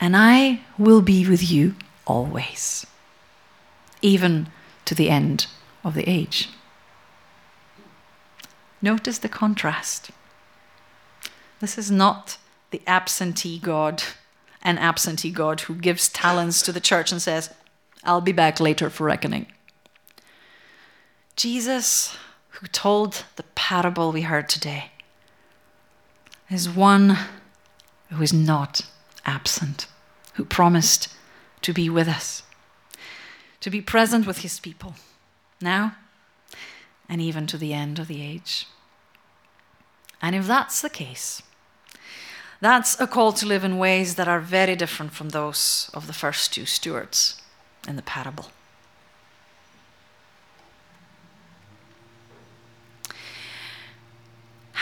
And 0.00 0.16
I 0.16 0.60
will 0.78 1.02
be 1.02 1.28
with 1.28 1.50
you 1.50 1.74
always, 2.06 2.86
even 4.00 4.48
to 4.86 4.94
the 4.94 5.10
end 5.10 5.46
of 5.84 5.94
the 5.94 6.08
age. 6.08 6.48
Notice 8.80 9.18
the 9.18 9.28
contrast. 9.28 10.10
This 11.60 11.76
is 11.76 11.90
not 11.90 12.38
the 12.70 12.80
absentee 12.86 13.58
God, 13.58 14.02
an 14.62 14.78
absentee 14.78 15.30
God 15.30 15.62
who 15.62 15.74
gives 15.74 16.08
talents 16.08 16.62
to 16.62 16.72
the 16.72 16.80
church 16.80 17.12
and 17.12 17.20
says, 17.20 17.52
I'll 18.02 18.22
be 18.22 18.32
back 18.32 18.58
later 18.58 18.88
for 18.88 19.04
reckoning. 19.04 19.46
Jesus, 21.36 22.16
who 22.48 22.66
told 22.66 23.24
the 23.36 23.42
parable 23.54 24.12
we 24.12 24.22
heard 24.22 24.48
today, 24.48 24.92
is 26.50 26.68
one 26.68 27.16
who 28.10 28.22
is 28.22 28.32
not 28.32 28.82
absent, 29.24 29.86
who 30.34 30.44
promised 30.44 31.14
to 31.62 31.72
be 31.72 31.88
with 31.88 32.08
us, 32.08 32.42
to 33.60 33.70
be 33.70 33.80
present 33.80 34.26
with 34.26 34.38
his 34.38 34.58
people, 34.58 34.94
now 35.60 35.94
and 37.10 37.20
even 37.20 37.46
to 37.46 37.58
the 37.58 37.74
end 37.74 37.98
of 37.98 38.06
the 38.06 38.22
age. 38.22 38.66
And 40.22 40.36
if 40.36 40.46
that's 40.46 40.80
the 40.80 40.88
case, 40.88 41.42
that's 42.60 42.98
a 43.00 43.06
call 43.06 43.32
to 43.32 43.46
live 43.46 43.64
in 43.64 43.78
ways 43.78 44.14
that 44.14 44.28
are 44.28 44.40
very 44.40 44.76
different 44.76 45.12
from 45.12 45.30
those 45.30 45.90
of 45.92 46.06
the 46.06 46.12
first 46.12 46.52
two 46.52 46.66
stewards 46.66 47.42
in 47.88 47.96
the 47.96 48.02
parable. 48.02 48.46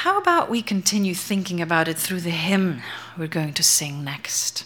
How 0.03 0.16
about 0.16 0.49
we 0.49 0.62
continue 0.62 1.12
thinking 1.12 1.61
about 1.61 1.88
it 1.88 1.99
through 1.99 2.20
the 2.20 2.30
hymn 2.30 2.82
we're 3.18 3.26
going 3.26 3.53
to 3.55 3.64
sing 3.64 4.05
next? 4.05 4.64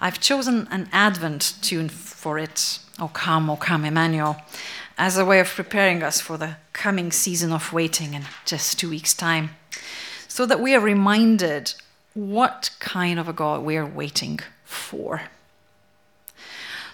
I've 0.00 0.20
chosen 0.20 0.68
an 0.70 0.88
Advent 0.90 1.56
tune 1.60 1.90
for 1.90 2.38
it, 2.38 2.78
O 2.98 3.08
come, 3.08 3.50
O 3.50 3.56
come, 3.56 3.84
Emmanuel, 3.84 4.38
as 4.96 5.18
a 5.18 5.24
way 5.26 5.38
of 5.38 5.48
preparing 5.48 6.02
us 6.02 6.18
for 6.18 6.38
the 6.38 6.56
coming 6.72 7.12
season 7.12 7.52
of 7.52 7.74
waiting 7.74 8.14
in 8.14 8.22
just 8.46 8.78
two 8.80 8.88
weeks' 8.88 9.12
time, 9.12 9.50
so 10.28 10.46
that 10.46 10.60
we 10.60 10.74
are 10.74 10.80
reminded 10.80 11.74
what 12.14 12.70
kind 12.78 13.18
of 13.18 13.28
a 13.28 13.34
God 13.34 13.62
we 13.62 13.76
are 13.76 13.84
waiting 13.84 14.40
for. 14.64 15.24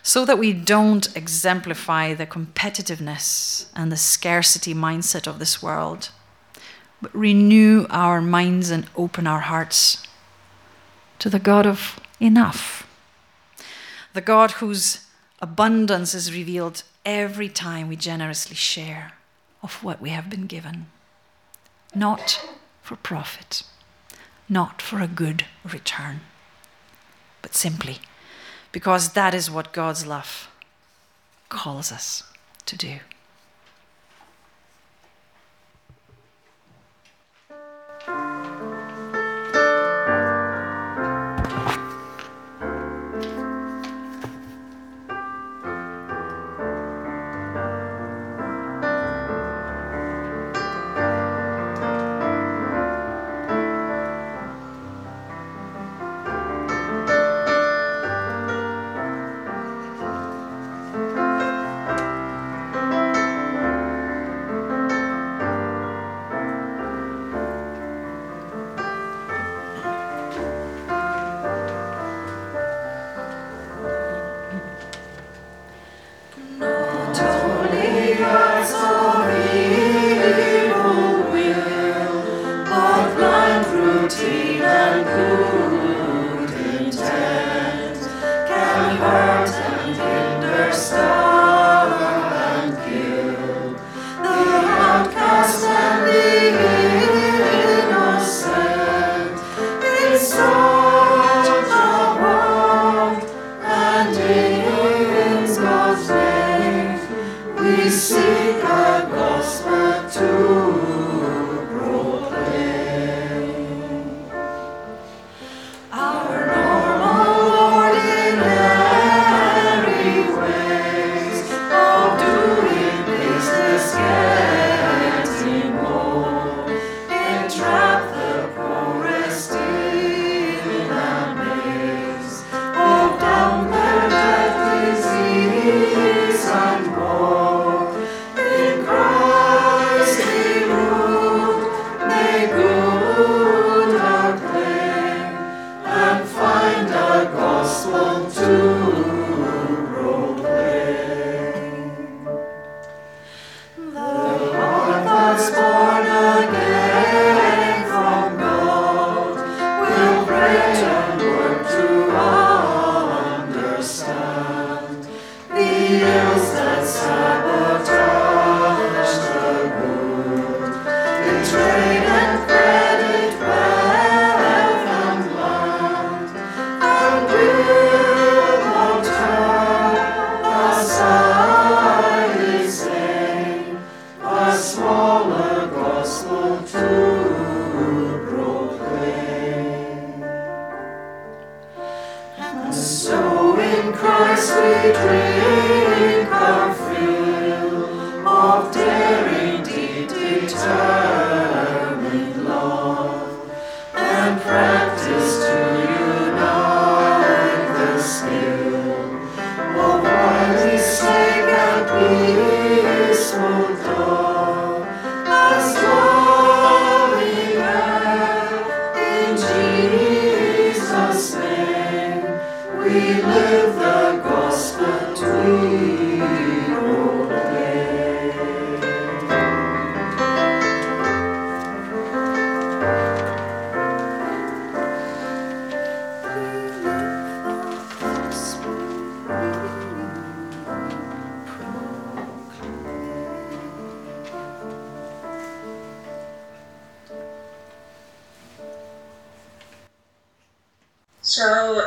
So 0.03 0.25
that 0.25 0.41
we 0.41 0.53
don't 0.53 1.17
exemplify 1.17 2.15
the 2.15 2.27
competitiveness 2.27 3.67
and 3.77 3.93
the 3.93 3.97
scarcity 3.97 4.75
mindset 4.75 5.29
of 5.29 5.39
this 5.39 5.63
world 5.63 6.11
but 7.03 7.15
renew 7.15 7.87
our 7.91 8.21
minds 8.21 8.71
and 8.71 8.87
open 8.97 9.27
our 9.27 9.41
hearts 9.41 10.07
to 11.19 11.31
the 11.31 11.39
God 11.39 11.67
of 11.67 11.99
enough, 12.21 12.87
the 14.13 14.21
God 14.21 14.53
whose 14.53 15.07
abundance 15.41 16.15
is 16.15 16.33
revealed 16.33 16.83
every 17.05 17.49
time 17.49 17.89
we 17.89 17.97
generously 17.97 18.57
share 18.57 19.13
of 19.63 19.83
what 19.83 20.01
we 20.01 20.11
have 20.11 20.29
been 20.29 20.47
given, 20.47 20.87
not 21.95 22.49
for 22.83 22.97
profit, 22.97 23.63
not 24.49 24.83
for 24.83 25.01
a 25.01 25.09
good 25.09 25.45
return, 25.65 26.21
but 27.43 27.55
simply 27.55 27.99
because 28.73 29.13
that 29.13 29.35
is 29.35 29.51
what 29.51 29.73
God's 29.73 30.07
love 30.07 30.49
calls 31.49 31.91
us 31.91 32.23
to 32.67 32.77
do. 32.77 32.99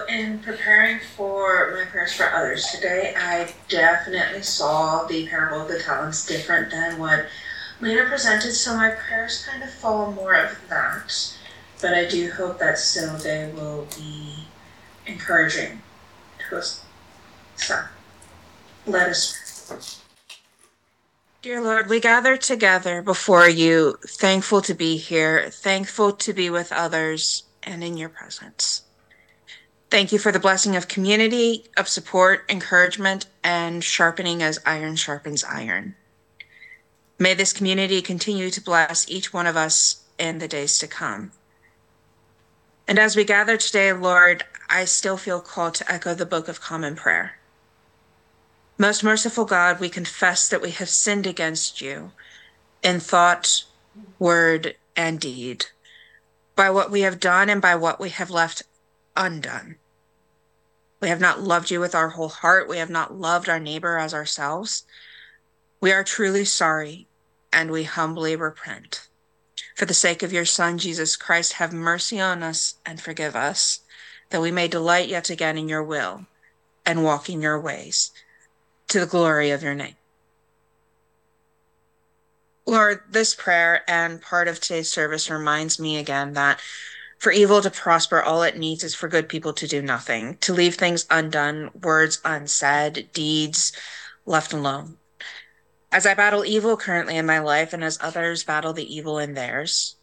In 0.10 0.40
preparing 0.40 1.00
for 1.16 1.74
my 1.76 1.86
prayers 1.86 2.14
for 2.14 2.32
others 2.32 2.66
today, 2.68 3.14
I 3.18 3.54
definitely 3.68 4.42
saw 4.42 5.06
the 5.06 5.28
parable 5.28 5.62
of 5.62 5.68
the 5.68 5.80
talents 5.80 6.26
different 6.26 6.72
than 6.72 7.00
what 7.00 7.26
Lina 7.82 8.06
presented, 8.06 8.54
so 8.54 8.76
my 8.76 8.92
prayers 8.92 9.46
kind 9.46 9.64
of 9.64 9.70
follow 9.70 10.12
more 10.12 10.36
of 10.36 10.58
that. 10.70 11.36
But 11.82 11.94
I 11.94 12.06
do 12.06 12.32
hope 12.32 12.60
that 12.60 12.78
still 12.78 13.18
they 13.18 13.52
will 13.54 13.88
be 13.98 14.46
encouraging 15.06 15.82
to 16.50 16.58
us. 16.58 16.86
So, 17.56 17.84
let 18.86 19.10
us. 19.10 20.02
Dear 21.42 21.62
Lord, 21.62 21.90
we 21.90 22.00
gather 22.00 22.38
together 22.38 23.02
before 23.02 23.50
you, 23.50 23.98
thankful 24.08 24.62
to 24.62 24.74
be 24.74 24.96
here, 24.96 25.50
thankful 25.50 26.14
to 26.14 26.34
be 26.34 26.50
with 26.50 26.72
others, 26.72 27.44
and 27.64 27.84
in 27.84 27.98
your 27.98 28.10
presence. 28.10 28.83
Thank 29.94 30.12
you 30.12 30.18
for 30.18 30.32
the 30.32 30.40
blessing 30.40 30.76
of 30.76 30.88
community, 30.88 31.66
of 31.78 31.88
support, 31.88 32.46
encouragement, 32.50 33.28
and 33.44 33.84
sharpening 33.84 34.42
as 34.42 34.60
iron 34.66 34.96
sharpens 34.96 35.44
iron. 35.44 35.94
May 37.20 37.36
this 37.36 37.54
community 37.54 38.02
continue 38.02 38.50
to 38.50 38.60
bless 38.60 39.08
each 39.08 39.32
one 39.32 39.46
of 39.46 39.56
us 39.56 40.02
in 40.18 40.40
the 40.40 40.48
days 40.48 40.80
to 40.80 40.88
come. 40.88 41.32
And 42.88 42.98
as 42.98 43.16
we 43.16 43.24
gather 43.24 43.56
today, 43.56 43.94
Lord, 43.94 44.44
I 44.68 44.86
still 44.86 45.16
feel 45.16 45.40
called 45.40 45.76
to 45.76 45.92
echo 45.92 46.16
the 46.16 46.26
Book 46.26 46.48
of 46.48 46.60
Common 46.60 46.96
Prayer. 46.96 47.38
Most 48.80 49.04
merciful 49.04 49.46
God, 49.46 49.80
we 49.80 49.90
confess 49.90 50.50
that 50.50 50.64
we 50.64 50.72
have 50.72 50.90
sinned 50.90 51.28
against 51.28 51.82
you 51.82 52.14
in 52.82 53.00
thought, 53.00 53.64
word, 54.18 54.74
and 54.96 55.20
deed, 55.20 55.68
by 56.56 56.72
what 56.72 56.90
we 56.90 57.02
have 57.02 57.20
done 57.20 57.48
and 57.48 57.62
by 57.62 57.76
what 57.76 58.00
we 58.00 58.10
have 58.10 58.32
left 58.32 58.64
undone. 59.16 59.76
We 61.04 61.10
have 61.10 61.20
not 61.20 61.42
loved 61.42 61.70
you 61.70 61.82
with 61.82 61.96
our 61.96 62.08
whole 62.08 62.30
heart. 62.30 62.70
We 62.70 62.78
have 62.78 62.90
not 62.90 63.14
loved 63.14 63.50
our 63.50 63.60
neighbor 63.60 63.98
as 63.98 64.14
ourselves. 64.14 64.86
We 65.82 65.92
are 65.92 66.02
truly 66.02 66.46
sorry 66.46 67.10
and 67.52 67.72
we 67.72 67.84
humbly 67.84 68.38
repent. 68.38 69.10
For 69.76 69.84
the 69.84 69.94
sake 69.94 70.24
of 70.24 70.32
your 70.32 70.46
Son, 70.46 70.78
Jesus 70.78 71.18
Christ, 71.18 71.54
have 71.54 71.74
mercy 71.74 72.22
on 72.22 72.42
us 72.42 72.76
and 72.86 73.02
forgive 73.02 73.36
us, 73.36 73.82
that 74.30 74.42
we 74.42 74.50
may 74.50 74.70
delight 74.70 75.10
yet 75.10 75.30
again 75.30 75.58
in 75.58 75.68
your 75.68 75.84
will 75.84 76.26
and 76.86 77.04
walk 77.04 77.30
in 77.30 77.42
your 77.42 77.60
ways 77.60 78.12
to 78.88 79.02
the 79.02 79.06
glory 79.06 79.52
of 79.52 79.62
your 79.62 79.76
name. 79.76 79.98
Lord, 82.66 83.02
this 83.10 83.36
prayer 83.36 83.84
and 83.90 84.22
part 84.22 84.48
of 84.48 84.62
today's 84.62 84.90
service 84.90 85.30
reminds 85.30 85.82
me 85.82 85.98
again 85.98 86.32
that 86.36 86.62
for 87.24 87.32
evil 87.32 87.62
to 87.62 87.72
prosper, 87.72 88.22
all 88.22 88.44
it 88.44 88.58
needs 88.58 88.84
is 88.84 88.94
for 88.94 89.08
good 89.08 89.30
people 89.30 89.54
to 89.54 89.66
do 89.66 89.82
nothing, 89.82 90.36
to 90.42 90.54
leave 90.54 90.76
things 90.76 91.06
undone, 91.10 91.72
words 91.82 92.20
unsaid, 92.26 93.08
deeds 93.14 93.72
left 94.26 94.52
alone. 94.52 94.98
As 95.90 96.06
I 96.06 96.16
battle 96.16 96.44
evil 96.44 96.76
currently 96.76 97.16
in 97.16 97.26
my 97.26 97.40
life 97.40 97.72
and 97.72 97.82
as 97.82 97.98
others 98.02 98.44
battle 98.44 98.74
the 98.74 98.94
evil 98.94 99.20
in 99.20 99.36
theirs, 99.36 99.96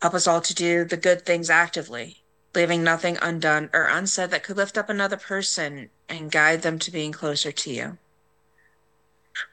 help 0.00 0.14
us 0.14 0.26
all 0.26 0.40
to 0.40 0.54
do 0.54 0.82
the 0.82 0.96
good 0.96 1.26
things 1.26 1.50
actively, 1.50 2.22
leaving 2.54 2.82
nothing 2.82 3.18
undone 3.20 3.68
or 3.74 3.84
unsaid 3.84 4.30
that 4.30 4.42
could 4.42 4.56
lift 4.56 4.78
up 4.78 4.88
another 4.88 5.18
person 5.18 5.90
and 6.08 6.32
guide 6.32 6.62
them 6.62 6.78
to 6.78 6.90
being 6.90 7.12
closer 7.12 7.52
to 7.52 7.70
you. 7.70 7.98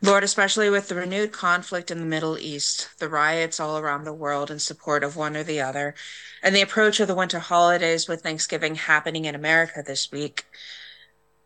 Lord, 0.02 0.24
especially 0.24 0.70
with 0.70 0.88
the 0.88 0.96
renewed 0.96 1.32
conflict 1.32 1.92
in 1.92 2.00
the 2.00 2.06
Middle 2.06 2.38
East, 2.38 2.90
the 3.00 3.10
riots 3.10 3.60
all 3.60 3.78
around 3.78 4.04
the 4.04 4.14
world 4.14 4.52
in 4.52 4.60
support 4.60 5.04
of 5.04 5.16
one 5.16 5.36
or 5.36 5.44
the 5.44 5.62
other, 5.62 5.96
and 6.44 6.56
the 6.56 6.62
approach 6.62 7.00
of 7.00 7.08
the 7.08 7.16
winter 7.16 7.40
holidays 7.40 8.08
with 8.08 8.22
Thanksgiving 8.22 8.76
happening 8.76 9.26
in 9.26 9.36
America 9.36 9.84
this 9.86 10.12
week, 10.12 10.46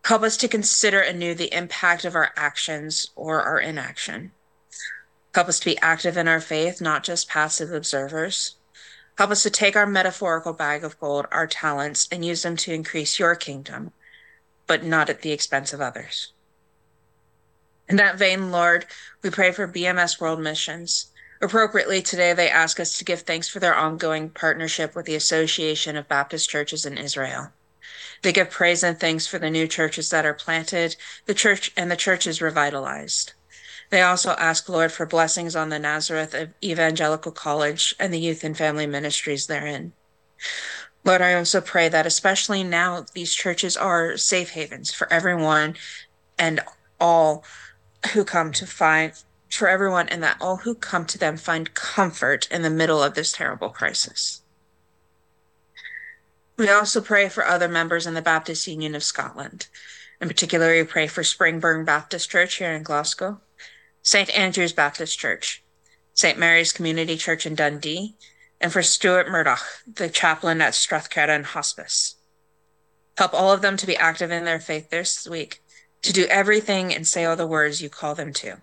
help 0.05 0.23
us 0.23 0.37
to 0.37 0.47
consider 0.47 0.99
anew 0.99 1.33
the 1.33 1.53
impact 1.53 2.05
of 2.05 2.15
our 2.15 2.31
actions 2.35 3.11
or 3.15 3.41
our 3.41 3.59
inaction. 3.59 4.31
Help 5.33 5.47
us 5.47 5.59
to 5.59 5.65
be 5.65 5.79
active 5.79 6.17
in 6.17 6.27
our 6.27 6.41
faith, 6.41 6.81
not 6.81 7.03
just 7.03 7.29
passive 7.29 7.71
observers. 7.71 8.55
Help 9.17 9.31
us 9.31 9.43
to 9.43 9.49
take 9.49 9.75
our 9.75 9.85
metaphorical 9.85 10.53
bag 10.53 10.83
of 10.83 10.99
gold, 10.99 11.25
our 11.31 11.47
talents, 11.47 12.07
and 12.11 12.25
use 12.25 12.41
them 12.41 12.57
to 12.57 12.73
increase 12.73 13.19
your 13.19 13.35
kingdom, 13.35 13.91
but 14.67 14.83
not 14.83 15.09
at 15.09 15.21
the 15.21 15.31
expense 15.31 15.73
of 15.73 15.81
others. 15.81 16.33
In 17.91 17.97
that 17.97 18.17
vein, 18.17 18.51
Lord, 18.53 18.85
we 19.21 19.29
pray 19.29 19.51
for 19.51 19.67
BMS 19.67 20.21
World 20.21 20.39
Missions. 20.39 21.07
Appropriately, 21.41 22.01
today 22.01 22.31
they 22.31 22.49
ask 22.49 22.79
us 22.79 22.97
to 22.97 23.03
give 23.03 23.23
thanks 23.23 23.49
for 23.49 23.59
their 23.59 23.75
ongoing 23.75 24.29
partnership 24.29 24.95
with 24.95 25.05
the 25.05 25.15
Association 25.15 25.97
of 25.97 26.07
Baptist 26.07 26.49
Churches 26.49 26.85
in 26.85 26.97
Israel. 26.97 27.49
They 28.21 28.31
give 28.31 28.49
praise 28.49 28.81
and 28.81 28.97
thanks 28.97 29.27
for 29.27 29.39
the 29.39 29.49
new 29.49 29.67
churches 29.67 30.09
that 30.09 30.25
are 30.25 30.33
planted, 30.33 30.95
the 31.25 31.33
church 31.33 31.73
and 31.75 31.91
the 31.91 31.97
churches 31.97 32.41
revitalized. 32.41 33.33
They 33.89 34.01
also 34.01 34.35
ask 34.37 34.69
Lord 34.69 34.93
for 34.93 35.05
blessings 35.05 35.53
on 35.53 35.67
the 35.67 35.77
Nazareth 35.77 36.33
Evangelical 36.63 37.33
College 37.33 37.93
and 37.99 38.13
the 38.13 38.21
youth 38.21 38.45
and 38.45 38.57
family 38.57 38.87
ministries 38.87 39.47
therein. 39.47 39.91
Lord, 41.03 41.21
I 41.21 41.33
also 41.33 41.59
pray 41.59 41.89
that 41.89 42.05
especially 42.05 42.63
now 42.63 43.05
these 43.13 43.33
churches 43.33 43.75
are 43.75 44.15
safe 44.15 44.51
havens 44.51 44.93
for 44.93 45.11
everyone 45.11 45.75
and 46.39 46.61
all 46.97 47.43
who 48.13 48.23
come 48.23 48.51
to 48.53 48.65
find 48.65 49.13
for 49.49 49.67
everyone 49.67 50.09
and 50.09 50.23
that 50.23 50.37
all 50.39 50.57
who 50.57 50.73
come 50.73 51.05
to 51.05 51.17
them 51.17 51.37
find 51.37 51.73
comfort 51.73 52.47
in 52.49 52.61
the 52.61 52.69
middle 52.69 53.03
of 53.03 53.13
this 53.13 53.31
terrible 53.31 53.69
crisis. 53.69 54.41
We 56.57 56.69
also 56.69 57.01
pray 57.01 57.29
for 57.29 57.45
other 57.45 57.67
members 57.67 58.05
in 58.05 58.13
the 58.13 58.21
Baptist 58.21 58.67
Union 58.67 58.95
of 58.95 59.03
Scotland. 59.03 59.67
In 60.19 60.27
particular, 60.27 60.71
we 60.73 60.83
pray 60.83 61.07
for 61.07 61.23
Springburn 61.23 61.85
Baptist 61.85 62.29
Church 62.29 62.55
here 62.55 62.71
in 62.71 62.83
Glasgow, 62.83 63.41
St. 64.03 64.29
Andrew's 64.37 64.73
Baptist 64.73 65.17
Church, 65.17 65.63
St. 66.13 66.37
Mary's 66.37 66.71
Community 66.71 67.17
Church 67.17 67.45
in 67.45 67.55
Dundee, 67.55 68.15
and 68.59 68.71
for 68.71 68.83
Stuart 68.83 69.27
Murdoch, 69.27 69.63
the 69.91 70.09
chaplain 70.09 70.61
at 70.61 70.73
Strathcarron 70.73 71.45
Hospice. 71.45 72.15
Help 73.17 73.33
all 73.33 73.51
of 73.51 73.61
them 73.61 73.75
to 73.77 73.87
be 73.87 73.97
active 73.97 74.29
in 74.29 74.45
their 74.45 74.59
faith 74.59 74.91
this 74.91 75.27
week, 75.27 75.63
to 76.01 76.13
do 76.13 76.25
everything 76.25 76.93
and 76.93 77.07
say 77.07 77.25
all 77.25 77.35
the 77.35 77.47
words 77.47 77.81
you 77.81 77.89
call 77.89 78.15
them 78.15 78.33
to. 78.33 78.57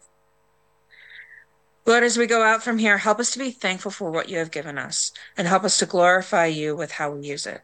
Lord, 1.87 2.03
as 2.03 2.19
we 2.19 2.27
go 2.27 2.43
out 2.43 2.63
from 2.63 2.79
here, 2.79 2.99
help 2.99 3.19
us 3.19 3.31
to 3.31 3.39
be 3.39 3.51
thankful 3.51 3.91
for 3.91 4.11
what 4.11 4.29
you 4.29 4.37
have 4.39 4.51
given 4.51 4.77
us 4.77 5.11
and 5.37 5.49
help 5.49 5.65
us 5.65 5.79
to 5.79 5.87
glorify 5.87 6.47
you 6.47 6.77
with 6.77 6.93
how 6.93 7.13
we 7.13 7.27
use 7.27 7.47
it. 7.47 7.63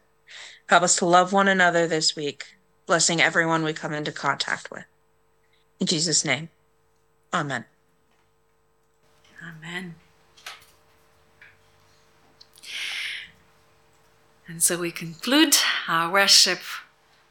Help 0.67 0.81
us 0.81 0.95
to 0.95 1.05
love 1.05 1.31
one 1.31 1.47
another 1.47 1.85
this 1.85 2.15
week, 2.15 2.45
blessing 2.87 3.21
everyone 3.21 3.63
we 3.63 3.73
come 3.73 3.93
into 3.93 4.11
contact 4.11 4.71
with. 4.71 4.85
In 5.79 5.85
Jesus' 5.85 6.25
name, 6.25 6.49
amen. 7.31 7.65
Amen. 9.47 9.93
And 14.47 14.63
so 14.63 14.77
we 14.77 14.91
conclude 14.91 15.55
our 15.87 16.11
worship 16.11 16.59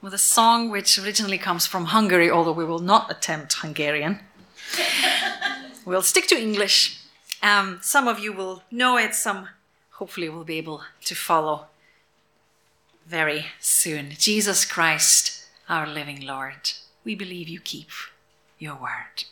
with 0.04 0.12
a 0.12 0.18
song 0.18 0.68
which 0.68 0.98
originally 0.98 1.38
comes 1.38 1.64
from 1.64 1.86
Hungary, 1.86 2.30
although 2.30 2.52
we 2.52 2.66
will 2.66 2.78
not 2.78 3.10
attempt 3.10 3.54
Hungarian. 3.54 4.20
we'll 5.86 6.02
stick 6.02 6.26
to 6.26 6.38
English. 6.38 7.00
Um, 7.42 7.78
some 7.80 8.06
of 8.06 8.18
you 8.18 8.34
will 8.34 8.62
know 8.70 8.98
it, 8.98 9.14
some 9.14 9.48
hopefully 9.92 10.28
will 10.28 10.44
be 10.44 10.58
able 10.58 10.82
to 11.06 11.14
follow 11.14 11.68
very 13.06 13.46
soon. 13.60 14.10
Jesus 14.18 14.66
Christ, 14.66 15.46
our 15.70 15.86
living 15.86 16.20
Lord, 16.20 16.72
we 17.02 17.14
believe 17.14 17.48
you 17.48 17.60
keep 17.60 17.88
your 18.58 18.74
word. 18.74 19.24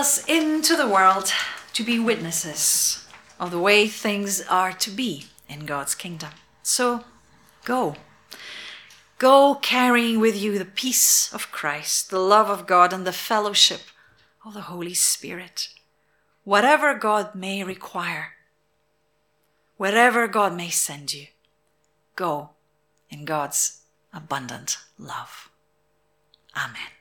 Us 0.00 0.24
into 0.24 0.76
the 0.76 0.88
world 0.88 1.30
to 1.74 1.84
be 1.84 1.98
witnesses 1.98 3.06
of 3.38 3.50
the 3.50 3.58
way 3.58 3.86
things 3.86 4.40
are 4.48 4.72
to 4.72 4.90
be 4.90 5.26
in 5.46 5.66
God's 5.66 5.94
kingdom. 5.94 6.30
So 6.62 7.04
go. 7.66 7.96
Go 9.18 9.56
carrying 9.60 10.18
with 10.18 10.40
you 10.40 10.58
the 10.58 10.64
peace 10.64 11.30
of 11.34 11.52
Christ, 11.52 12.08
the 12.08 12.18
love 12.18 12.48
of 12.48 12.66
God, 12.66 12.94
and 12.94 13.06
the 13.06 13.12
fellowship 13.12 13.82
of 14.42 14.54
the 14.54 14.72
Holy 14.72 14.94
Spirit. 14.94 15.68
Whatever 16.44 16.94
God 16.94 17.34
may 17.34 17.62
require, 17.62 18.28
wherever 19.76 20.26
God 20.26 20.56
may 20.56 20.70
send 20.70 21.12
you, 21.12 21.26
go 22.16 22.50
in 23.10 23.26
God's 23.26 23.82
abundant 24.14 24.78
love. 24.98 25.50
Amen. 26.56 26.99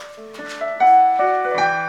Thank 0.00 1.74
you. 1.74 1.79